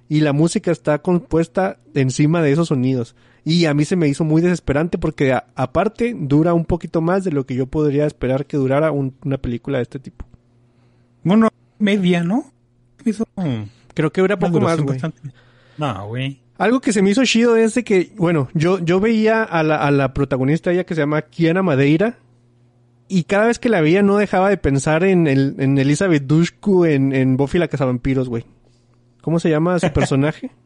[0.07, 3.15] Y la música está compuesta encima de esos sonidos.
[3.45, 7.23] Y a mí se me hizo muy desesperante porque a- aparte dura un poquito más
[7.23, 10.25] de lo que yo podría esperar que durara un- una película de este tipo.
[11.23, 12.51] Bueno, media, ¿no?
[13.05, 13.63] Me hizo, mm,
[13.99, 14.97] Creo que dura poco más, güey.
[15.77, 16.39] No, güey.
[16.57, 19.75] Algo que se me hizo chido es de que, bueno, yo, yo veía a la,
[19.75, 22.17] a la protagonista ella que se llama Kiana Madeira
[23.09, 26.85] y cada vez que la veía no dejaba de pensar en, el, en Elizabeth Dushku
[26.85, 28.45] en, en Buffy la Cazavampiros, güey.
[29.21, 30.51] ¿Cómo se llama su personaje?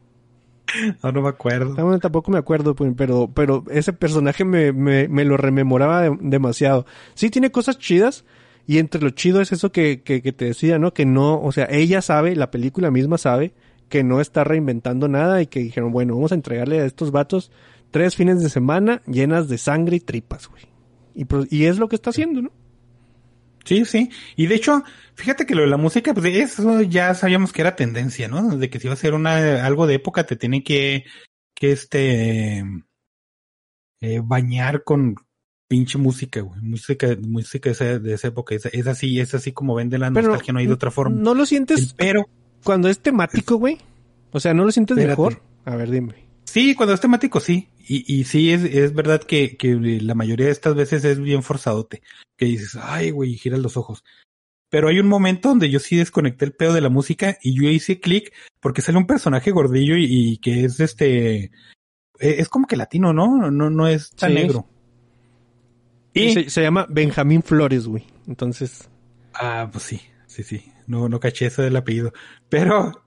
[1.03, 1.75] No, no me acuerdo.
[1.99, 6.85] Tampoco me acuerdo, pues, pero, pero ese personaje me, me, me lo rememoraba de- demasiado.
[7.15, 8.23] Sí tiene cosas chidas,
[8.65, 10.93] y entre lo chido es eso que, que, te decía, ¿no?
[10.93, 13.53] Que no, o sea, ella sabe, la película misma sabe,
[13.89, 17.51] que no está reinventando nada y que dijeron, bueno, vamos a entregarle a estos vatos
[17.91, 20.63] tres fines de semana llenas de sangre y tripas, güey.
[21.15, 22.51] Y, y es lo que está haciendo, ¿no?
[23.65, 24.09] Sí, sí.
[24.35, 24.83] Y de hecho,
[25.15, 28.57] fíjate que lo de la música, pues eso ya sabíamos que era tendencia, ¿no?
[28.57, 31.05] De que si va a ser una, algo de época, te tiene que,
[31.55, 32.63] que este,
[34.01, 35.15] eh, bañar con
[35.73, 36.61] pinche música, güey.
[36.61, 38.53] Música, música de esa, de esa época.
[38.53, 41.15] Es, es así, es así como vende la Pero, nostalgia, no hay de otra forma.
[41.19, 42.29] ¿No lo sientes El pero,
[42.63, 43.79] cuando es temático, güey?
[44.31, 45.19] O sea, ¿no lo sientes Espérate.
[45.19, 45.41] mejor?
[45.65, 46.13] A ver, dime.
[46.45, 47.69] sí, cuando es temático, sí.
[47.87, 51.41] Y, y sí, es, es verdad que, que la mayoría de estas veces es bien
[51.41, 52.03] forzadote.
[52.37, 54.03] Que dices, ay, güey, y giras los ojos.
[54.69, 57.67] Pero hay un momento donde yo sí desconecté el pedo de la música y yo
[57.69, 61.51] hice clic porque sale un personaje gordillo y, y que es este, eh,
[62.19, 63.51] es como que latino, ¿no?
[63.51, 64.35] No, no es tan Sí.
[64.35, 64.67] negro.
[66.13, 68.05] Y, Se, se llama Benjamín Flores, güey.
[68.27, 68.89] Entonces,
[69.33, 70.71] ah, pues sí, sí, sí.
[70.87, 72.13] No, no caché eso del apellido.
[72.49, 73.03] Pero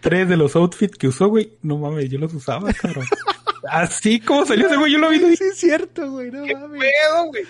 [0.00, 3.04] tres de los outfits que usó, güey, no mames, yo los usaba, cabrón.
[3.70, 6.30] Así como salió ese güey, yo lo vi sí es cierto, güey.
[6.30, 6.80] No ¿Qué mames.
[6.80, 7.42] pedo, güey?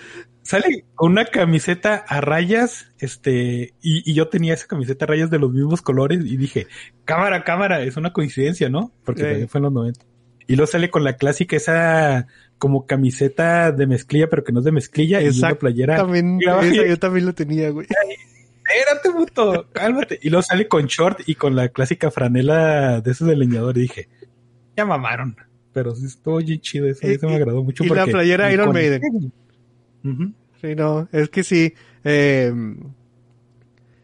[0.43, 5.29] Sale con una camiseta a rayas, este, y, y yo tenía esa camiseta a rayas
[5.29, 6.67] de los mismos colores y dije,
[7.05, 8.91] cámara, cámara, es una coincidencia, ¿no?
[9.05, 9.27] Porque Sí.
[9.27, 10.05] también fue en los 90.
[10.47, 12.27] Y luego sale con la clásica esa
[12.61, 15.95] como camiseta de mezclilla, pero que no es de mezclilla, y una playera.
[15.95, 17.87] Esa yo también lo tenía, güey.
[18.69, 20.19] Espérate, puto, cálmate.
[20.21, 23.79] Y luego sale con short y con la clásica franela de esos de leñador.
[23.79, 24.09] Y dije,
[24.77, 25.35] ya mamaron.
[25.73, 26.99] Pero sí estuvo bien chido eso.
[27.07, 27.83] Y- eso me agradó mucho.
[27.83, 29.01] y la playera Iron Maiden.
[30.61, 31.73] Sí, no, es que sí.
[32.03, 32.53] Eh,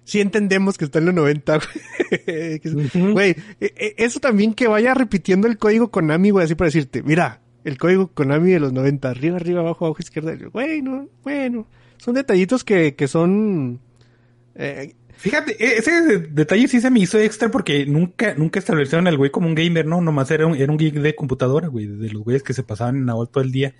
[0.03, 2.59] sí entendemos que está en los 90, güey.
[3.13, 7.03] Güey, e- e- eso también que vaya repitiendo el código Konami, güey, así para decirte,
[7.03, 10.33] mira, el código Konami de los 90, arriba, arriba, abajo, abajo, izquierda.
[10.51, 13.79] Güey, no, bueno, son detallitos que, que son...
[14.55, 19.07] eh, Fíjate, e- ese de- detalle sí se me hizo extra porque nunca, nunca establecieron
[19.07, 19.99] al güey como un gamer, ¿no?
[19.99, 22.97] Nomás era un, era un geek de computadora, güey, de los güeyes que se pasaban
[22.97, 23.73] en AOL todo el día,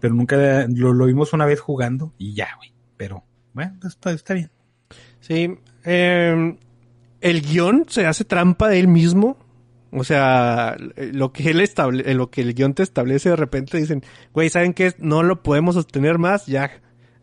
[0.00, 2.72] pero nunca lo, lo vimos una vez jugando y ya, güey.
[2.98, 3.24] Pero,
[3.54, 4.50] bueno, está, está bien.
[5.20, 6.56] Sí, eh,
[7.22, 9.38] el guion se hace trampa de él mismo.
[9.92, 14.02] O sea, lo que él estable, lo que el guion te establece de repente dicen,
[14.32, 14.94] güey, ¿saben qué?
[14.98, 16.70] No lo podemos sostener más, ya.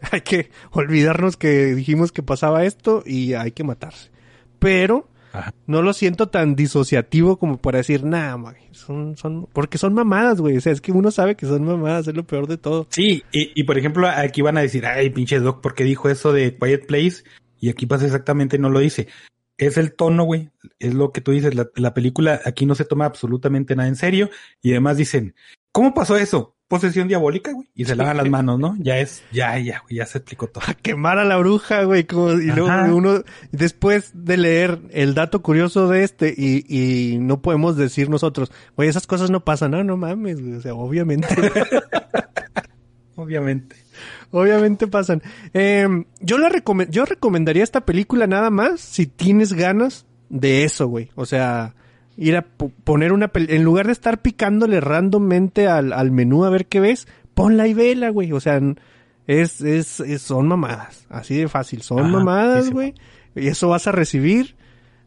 [0.12, 4.12] Hay que olvidarnos que dijimos que pasaba esto y hay que matarse.
[4.60, 5.54] Pero Ajá.
[5.68, 10.56] no lo siento tan disociativo como para decir, güey, son, son, porque son mamadas, güey.
[10.56, 12.88] O sea, es que uno sabe que son mamadas, es lo peor de todo.
[12.92, 16.08] Sí, y, y por ejemplo, aquí van a decir, ay, pinche Doc, ¿por qué dijo
[16.08, 17.24] eso de Quiet Place?
[17.60, 19.08] Y aquí pasa exactamente, no lo dice.
[19.60, 20.50] Es el tono, güey.
[20.80, 21.54] Es lo que tú dices.
[21.54, 24.30] La, la película aquí no se toma absolutamente nada en serio.
[24.62, 25.36] Y además dicen,
[25.72, 26.56] ¿cómo pasó eso?
[26.70, 27.68] Posesión diabólica, güey.
[27.74, 28.76] Y se lavan las manos, ¿no?
[28.80, 30.64] Ya es, ya, ya, güey, ya se explicó todo.
[30.68, 32.06] a quemar a la bruja, güey.
[32.06, 32.94] Como, y luego Ajá.
[32.94, 38.52] uno, después de leer el dato curioso de este, y, y no podemos decir nosotros,
[38.78, 39.72] güey, esas cosas no pasan.
[39.72, 40.54] No, no mames, güey.
[40.54, 41.28] O sea, obviamente,
[43.16, 43.76] Obviamente.
[44.32, 45.22] Obviamente pasan.
[45.54, 45.88] Eh,
[46.22, 51.10] yo la recome- yo recomendaría esta película nada más si tienes ganas de eso, güey.
[51.16, 51.76] O sea,
[52.18, 56.46] ir a po- poner una pel- en lugar de estar picándole randommente al, al menú
[56.46, 58.32] a ver qué ves, ponla y vela, güey.
[58.34, 58.60] O sea,
[59.28, 61.06] es, es, es- son mamadas.
[61.10, 61.82] Así de fácil.
[61.82, 62.94] Son Ajá, mamadas, güey.
[63.36, 64.56] Y eso vas a recibir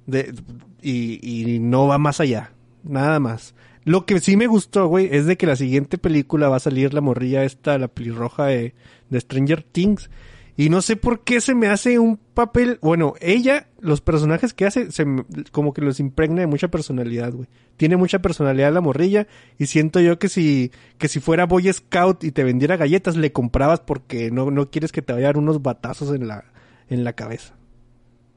[0.06, 0.34] de,
[0.80, 1.18] y,
[1.54, 2.52] y no va más allá.
[2.84, 3.54] Nada más.
[3.84, 6.94] Lo que sí me gustó, güey, es de que la siguiente película va a salir
[6.94, 8.74] la morrilla esta, la pelirroja de,
[9.10, 10.08] de Stranger Things.
[10.56, 14.66] Y no sé por qué se me hace un papel, bueno, ella, los personajes que
[14.66, 15.06] hace, se
[15.50, 17.48] como que los impregna de mucha personalidad, güey.
[17.78, 19.26] Tiene mucha personalidad la morrilla
[19.58, 23.32] y siento yo que si, que si fuera Boy Scout y te vendiera galletas, le
[23.32, 26.44] comprabas porque no, no quieres que te vayan unos batazos en la,
[26.88, 27.54] en la cabeza.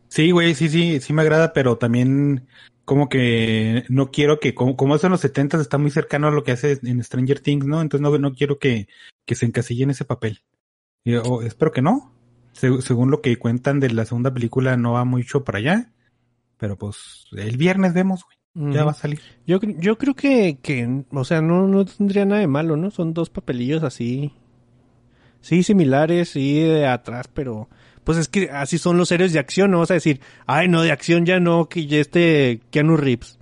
[0.10, 2.48] Sí, güey, sí, sí, sí me agrada, pero también
[2.86, 6.32] como que no quiero que, como, como eso en los 70 está muy cercano a
[6.32, 7.82] lo que hace en Stranger Things, ¿no?
[7.82, 8.88] Entonces no, no quiero que,
[9.26, 10.42] que se encasille en ese papel.
[11.44, 12.14] Espero que no.
[12.54, 15.92] Se- según lo que cuentan de la segunda película, no va mucho para allá.
[16.58, 18.38] Pero pues el viernes vemos, güey.
[18.74, 19.20] Ya va a salir.
[19.46, 22.90] Yo, yo creo que, que, o sea, no, no tendría nada de malo, ¿no?
[22.90, 24.32] Son dos papelillos así.
[25.42, 27.70] Sí, similares, sí, de atrás, pero
[28.06, 30.82] pues es que así son los héroes de acción, no vas a decir, ay, no,
[30.82, 33.38] de acción ya no, que ya este Keanu Reeves.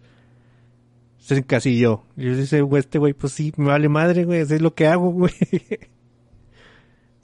[1.19, 2.03] Se encasilló.
[2.17, 4.73] Y yo dice, güey, este güey, pues sí, me vale madre, güey, eso es lo
[4.73, 5.33] que hago, güey.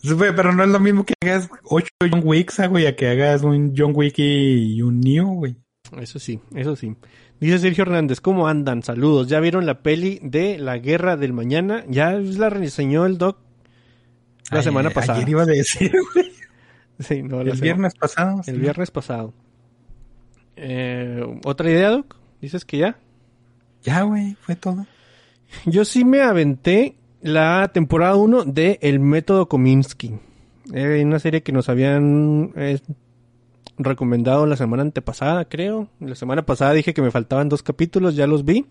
[0.04, 3.42] Pero no es lo mismo que hagas ocho John Wicks, ah, güey, a que hagas
[3.44, 5.56] un John Wick y un Neo, güey.
[5.98, 6.96] Eso sí, eso sí.
[7.40, 8.84] Dice Sergio Hernández, ¿cómo andan?
[8.84, 9.28] Saludos.
[9.28, 11.86] ¿Ya vieron la peli de La Guerra del Mañana?
[11.88, 13.38] Ya la reseñó el doc
[14.52, 15.20] la semana pasada.
[15.20, 16.39] Ayer iba a decir, güey.
[17.08, 18.42] Sí, no, El viernes pasado.
[18.46, 18.60] El sí.
[18.62, 19.34] viernes pasado.
[20.58, 22.18] Eh, ¿Otra idea, Doc?
[22.42, 22.98] ¿Dices que ya?
[23.84, 24.86] Ya, güey, fue todo.
[25.66, 30.20] Yo sí me aventé la temporada 1 de El Método Kominsky.
[30.74, 32.80] Eh, una serie que nos habían eh,
[33.78, 35.88] recomendado la semana antepasada, creo.
[36.00, 38.66] La semana pasada dije que me faltaban dos capítulos, ya los vi.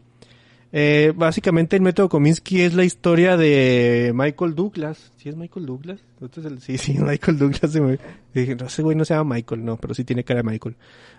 [0.71, 5.13] Eh, básicamente el método Kominsky es la historia de Michael Douglas.
[5.17, 6.01] ¿Sí es Michael Douglas?
[6.21, 7.73] Este es el- Sí, sí, Michael Douglas.
[7.73, 7.99] se me-
[8.35, 10.77] Dije, no, ese güey no se llama Michael, no, pero sí tiene cara de Michael.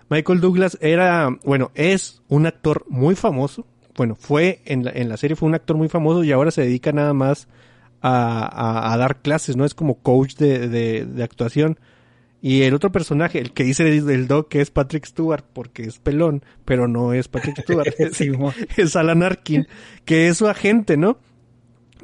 [0.08, 3.66] Michael Douglas era, bueno, es un actor muy famoso.
[3.96, 6.62] Bueno, fue en la, en la serie fue un actor muy famoso y ahora se
[6.62, 7.48] dedica nada más
[8.00, 9.64] a, a- a dar clases, ¿no?
[9.64, 11.78] Es como coach de, de, de actuación.
[12.42, 15.98] Y el otro personaje, el que dice el, Doc, que es Patrick Stewart, porque es
[15.98, 18.54] pelón, pero no es Patrick Stewart, es, Sí, mo.
[18.76, 19.66] es Alan Arkin,
[20.06, 21.18] que es su agente, ¿no?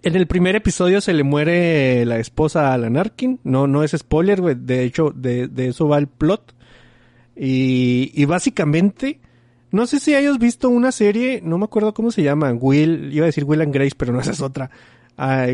[0.03, 3.93] En el primer episodio se le muere la esposa a Alan Arkin, no, no es
[3.93, 6.55] spoiler, güey, de hecho, de, de eso va el plot.
[7.35, 9.21] Y, y básicamente,
[9.71, 13.25] no sé si hayas visto una serie, no me acuerdo cómo se llama, Will, iba
[13.25, 14.71] a decir Will and Grace, pero no esa es otra.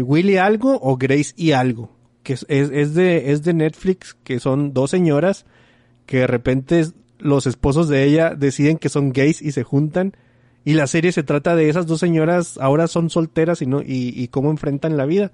[0.02, 1.90] Will y algo o Grace y algo,
[2.22, 5.46] que es, es, de, es de Netflix, que son dos señoras
[6.06, 6.86] que de repente
[7.18, 10.16] los esposos de ella deciden que son gays y se juntan.
[10.64, 14.12] Y la serie se trata de esas dos señoras, ahora son solteras y no, y,
[14.14, 15.32] y cómo enfrentan la vida.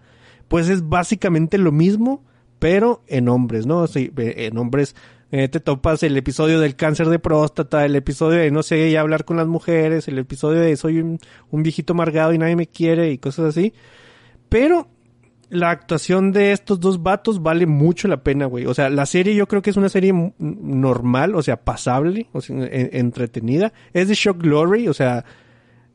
[0.48, 2.24] Pues es básicamente lo mismo,
[2.58, 3.86] pero en hombres, ¿no?
[3.86, 4.96] Sí, en hombres
[5.30, 9.00] eh, te topas el episodio del cáncer de próstata, el episodio de no sé, ya
[9.02, 11.18] hablar con las mujeres, el episodio de soy un,
[11.50, 13.74] un viejito amargado y nadie me quiere y cosas así.
[14.48, 14.88] Pero
[15.50, 18.66] la actuación de estos dos vatos vale mucho la pena, güey.
[18.66, 22.40] O sea, la serie yo creo que es una serie normal, o sea, pasable, o
[22.40, 23.72] sea, en- entretenida.
[23.92, 25.24] Es de Shock Glory, o sea,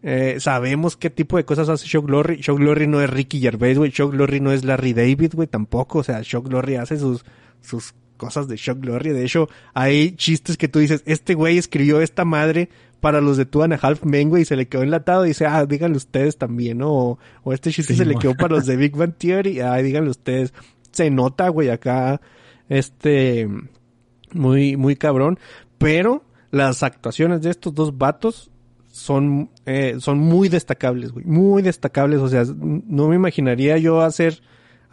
[0.01, 2.37] eh, sabemos qué tipo de cosas hace Shock Glory.
[2.37, 3.91] Shock Glory no es Ricky Gervais, güey.
[3.91, 5.99] Shock Glory no es Larry David, güey, tampoco.
[5.99, 7.23] O sea, Shock Glory hace sus,
[7.61, 9.11] sus cosas de Shock Glory.
[9.11, 13.45] De hecho, hay chistes que tú dices, este güey escribió esta madre para los de
[13.45, 15.97] Two and a Half Men, güey, y se le quedó enlatado y dice, ah, díganlo
[15.97, 16.91] ustedes también, ¿no?
[16.91, 19.76] O, o este chiste Sí, se le quedó para los de Big Bang Theory, ah,
[19.78, 20.53] díganlo ustedes.
[20.91, 22.22] Se nota, güey, acá,
[22.70, 23.49] este,
[24.32, 25.39] muy, muy cabrón.
[25.78, 28.51] Pero las actuaciones de estos dos vatos
[28.91, 31.26] son, eh, son muy destacables, güey.
[31.26, 32.20] Muy destacables.
[32.20, 34.41] O sea, no me imaginaría yo hacer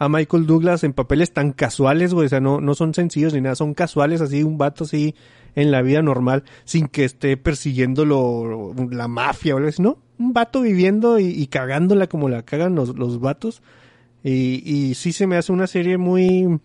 [0.01, 2.25] a Michael Douglas en papeles tan casuales, güey.
[2.25, 3.53] O sea, no, no son sencillos ni nada.
[3.53, 5.13] Son casuales, así, un vato así
[5.53, 9.99] en la vida normal, sin que esté persiguiéndolo la mafia o algo así, ¿no?
[10.17, 13.61] Un vato viviendo y, y cagándola como la cagan los, los vatos.
[14.23, 16.59] Y, y sí se me hace una serie muy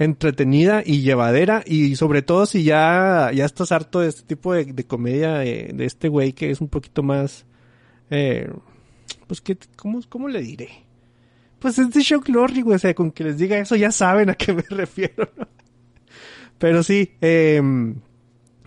[0.00, 4.64] entretenida y llevadera y sobre todo si ya, ya estás harto de este tipo de,
[4.64, 7.46] de comedia de, de este güey que es un poquito más
[8.10, 8.50] eh,
[9.26, 10.85] pues que ¿cómo, cómo le diré?
[11.58, 14.30] Pues es de Shock Glory, güey, o sea, con que les diga eso ya saben
[14.30, 15.28] a qué me refiero.
[16.58, 17.62] Pero sí, eh,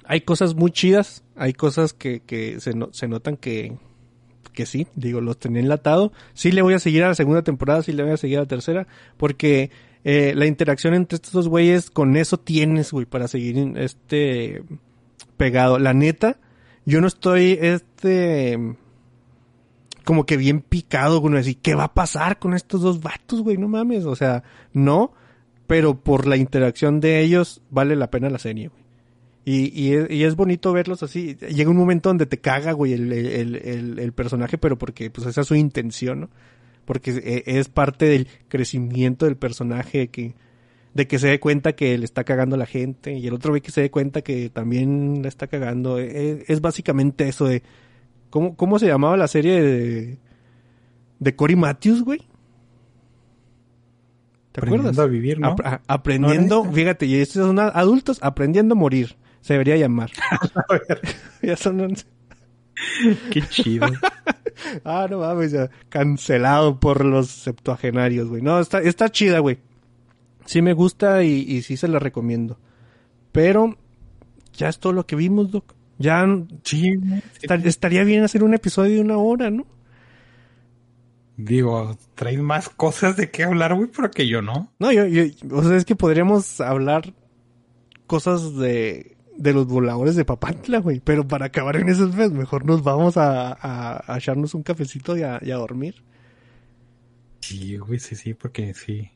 [0.06, 3.78] hay cosas muy chidas, hay cosas que, que se, se notan que,
[4.54, 6.12] que sí, digo, los tenía enlatado.
[6.34, 8.42] Sí le voy a seguir a la segunda temporada, sí le voy a seguir a
[8.42, 8.88] la tercera,
[9.18, 9.72] porque
[10.04, 14.64] eh, la interacción entre estos dos güeyes, con eso tienes, güey, para seguir este
[15.38, 15.80] pegado.
[15.80, 16.40] La neta,
[16.86, 18.58] yo no estoy, este,
[20.10, 23.57] como que bien picado con decir, ¿qué va a pasar con estos dos vatos, güey?
[23.57, 24.41] No mames, o sea,
[24.74, 25.14] no,
[25.68, 28.82] pero por la interacción de ellos vale la pena la serie, güey.
[29.45, 31.36] Y, y, es, y es bonito verlos así.
[31.36, 35.41] Llega un momento donde te caga, güey, el, el, el, personaje, pero porque pues esa
[35.41, 36.30] es su intención, ¿no?
[36.86, 40.34] Porque e- es parte del crecimiento del personaje que
[40.95, 43.53] de que se dé cuenta que le está cagando a la gente y el otro
[43.53, 45.99] ve que se dé cuenta que también la está cagando.
[45.99, 47.62] E- Es, básicamente eso de
[48.30, 50.18] ¿cómo, cómo se llamaba la serie de
[51.20, 52.22] de Cory Matthews, güey?
[54.52, 54.98] ¿Te acuerdas?
[54.98, 55.48] Aprendiendo a vivir, ¿no?
[55.50, 59.16] Ap- a- aprendiendo, ¿No era fíjate, y estos son a- adultos aprendiendo a morir.
[59.42, 60.10] Se debería llamar.
[61.42, 62.06] ya son once.
[63.32, 63.88] Qué chido.
[64.84, 65.70] Ah, no mames, ya.
[65.90, 68.42] Cancelado por los septuagenarios, güey.
[68.42, 69.60] No, está, está chida, güey.
[70.46, 72.58] Sí me gusta y, y sí se la recomiendo.
[73.32, 73.78] Pero
[74.54, 75.76] ya es todo lo que vimos, Doc.
[76.00, 76.26] Ya
[76.64, 76.93] Sí,
[77.41, 79.68] estar- estaría bien hacer un episodio de una hora, ¿no?
[81.38, 84.74] digo, traes más cosas de qué hablar, güey, pero que yo no.
[84.80, 87.14] No, yo, yo, o sea, es que podríamos hablar
[88.08, 91.00] cosas de, de los voladores de Papantla, güey.
[91.00, 95.16] Pero para acabar en esos pues, mejor nos vamos a, a, a echarnos un cafecito
[95.16, 96.04] y a, y a dormir.
[97.39, 99.10] Sí, güey, sí, sí, porque sí.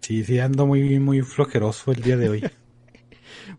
[0.00, 2.44] Sí, sí, ando muy, muy flojeroso el día de hoy.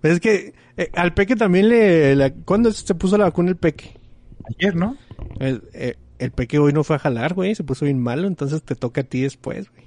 [0.01, 2.15] Pues es que eh, al Peque también le...
[2.15, 3.97] la- ¿Cuándo se puso la vacuna el Peque?
[4.59, 4.97] Ayer, ¿no?
[5.39, 7.55] El, eh, el Peque hoy no fue a jalar, güey.
[7.55, 9.85] Se puso bien malo, entonces te toca a ti después, güey.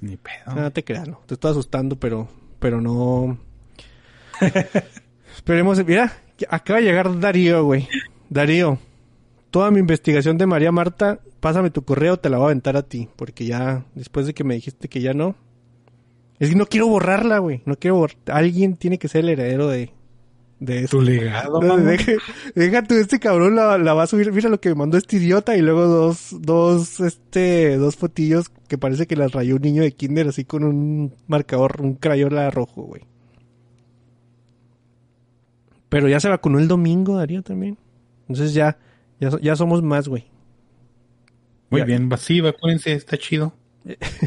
[0.00, 0.54] Ni pedo.
[0.54, 1.20] No, no te creas, no.
[1.26, 2.28] Te estoy asustando, pero,
[2.58, 3.38] pero no.
[5.36, 6.12] Esperemos, mira,
[6.48, 7.88] acaba de llegar Darío, güey.
[8.28, 8.78] Darío,
[9.50, 12.82] toda mi investigación de María Marta, pásame tu correo, te la voy a aventar a
[12.82, 15.36] ti, porque ya, después de que me dijiste que ya no,
[16.38, 17.62] Es que no quiero borrarla, güey.
[17.64, 18.16] No quiero borrar.
[18.26, 19.90] Alguien tiene que ser el heredero de,
[20.58, 20.88] de.
[20.88, 22.12] Tu legado, No, deja,
[22.54, 24.32] deja tú, este cabrón la, la va a subir.
[24.32, 28.78] Mira lo que me mandó este idiota y luego dos, dos, este, dos fotillos que
[28.78, 32.82] parece que las rayó un niño de kinder así con un marcador, un crayola rojo,
[32.82, 33.02] güey.
[35.88, 37.78] Pero ya se vacunó el domingo, Darío, también.
[38.28, 38.78] Entonces ya,
[39.20, 40.24] ya, ya somos más, güey.
[41.70, 41.84] Muy Ya.
[41.86, 43.52] bien, va- sí, vacúense, está chido.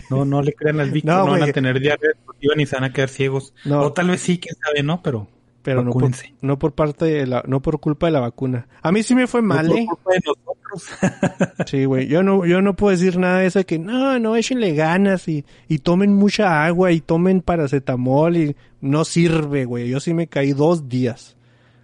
[0.09, 2.75] No, no le crean al Víctor, No, no, van a tener diarrea deportiva ni se
[2.75, 3.53] van a quedar ciegos.
[3.65, 3.81] No.
[3.81, 5.01] O tal vez sí, quién sabe, ¿no?
[5.01, 5.27] Pero,
[5.63, 8.67] Pero no por, no por parte de la, no por culpa de la vacuna.
[8.81, 9.85] A mí sí me fue mal, no por eh.
[9.87, 10.47] culpa de nosotros.
[11.65, 12.07] Sí, güey.
[12.07, 15.27] Yo no, yo no puedo decir nada de eso de que no, no, échenle ganas
[15.27, 19.89] y, y tomen mucha agua y tomen paracetamol y no sirve, güey.
[19.89, 21.37] Yo sí me caí dos días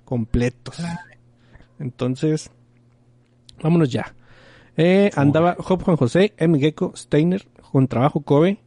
[0.05, 0.77] completos.
[1.79, 2.51] Entonces,
[3.61, 4.13] vámonos ya.
[4.75, 6.59] Eh, andaba Job Juan José, M.
[6.59, 8.59] Gecko, Steiner, con trabajo Kobe,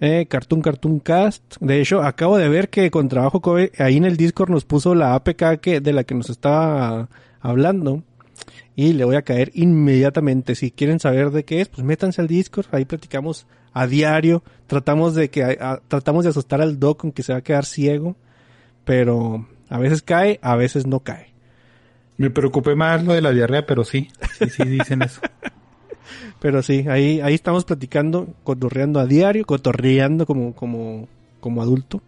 [0.00, 1.56] eh, Cartoon Cartoon Cast.
[1.60, 4.94] De hecho, acabo de ver que con trabajo Kobe ahí en el Discord nos puso
[4.94, 7.08] la APK que, de la que nos estaba
[7.40, 8.02] hablando.
[8.76, 10.54] Y le voy a caer inmediatamente.
[10.54, 12.66] Si quieren saber de qué es, pues métanse al Discord.
[12.72, 14.42] Ahí platicamos a diario.
[14.66, 17.64] Tratamos de que a- tratamos de asustar al Doc con que se va a quedar
[17.64, 18.16] ciego.
[18.84, 21.32] Pero a veces cae, a veces no cae.
[22.18, 25.20] Me preocupé más lo de la diarrea, pero sí, sí, sí dicen eso.
[26.40, 31.08] Pero sí, ahí, ahí estamos platicando, cotorreando a diario, cotorreando como, como,
[31.40, 32.02] como adulto.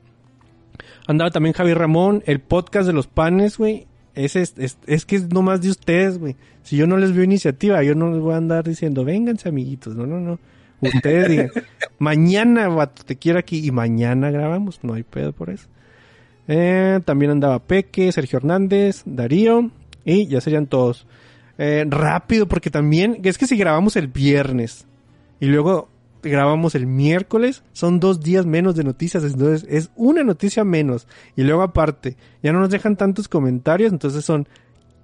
[1.06, 3.86] Andaba también Javier Ramón, el podcast de los panes, güey.
[4.14, 4.54] Es, es,
[4.86, 6.36] es que es nomás de ustedes, güey.
[6.62, 9.94] Si yo no les veo iniciativa, yo no les voy a andar diciendo, vénganse amiguitos.
[9.94, 10.38] No, no, no.
[10.80, 11.50] Ustedes digan,
[11.98, 13.66] mañana, vato, te quiero aquí.
[13.66, 15.66] Y mañana grabamos, no hay pedo por eso.
[16.48, 19.70] Eh, también andaba Peque, Sergio Hernández, Darío.
[20.04, 21.06] Y ya serían todos.
[21.58, 24.86] Eh, rápido, porque también, es que si grabamos el viernes
[25.40, 25.88] y luego
[26.22, 31.06] grabamos el miércoles, son dos días menos de noticias, entonces es una noticia menos.
[31.36, 34.48] Y luego aparte, ya no nos dejan tantos comentarios, entonces son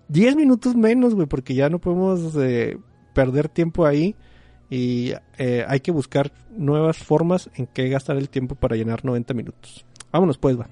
[0.08, 2.78] 10 minutos menos, güey, porque ya no podemos eh,
[3.14, 4.16] perder tiempo ahí.
[4.68, 9.34] Y eh, hay que buscar nuevas formas en que gastar el tiempo para llenar 90
[9.34, 9.84] minutos.
[10.12, 10.68] Vámonos pues, va.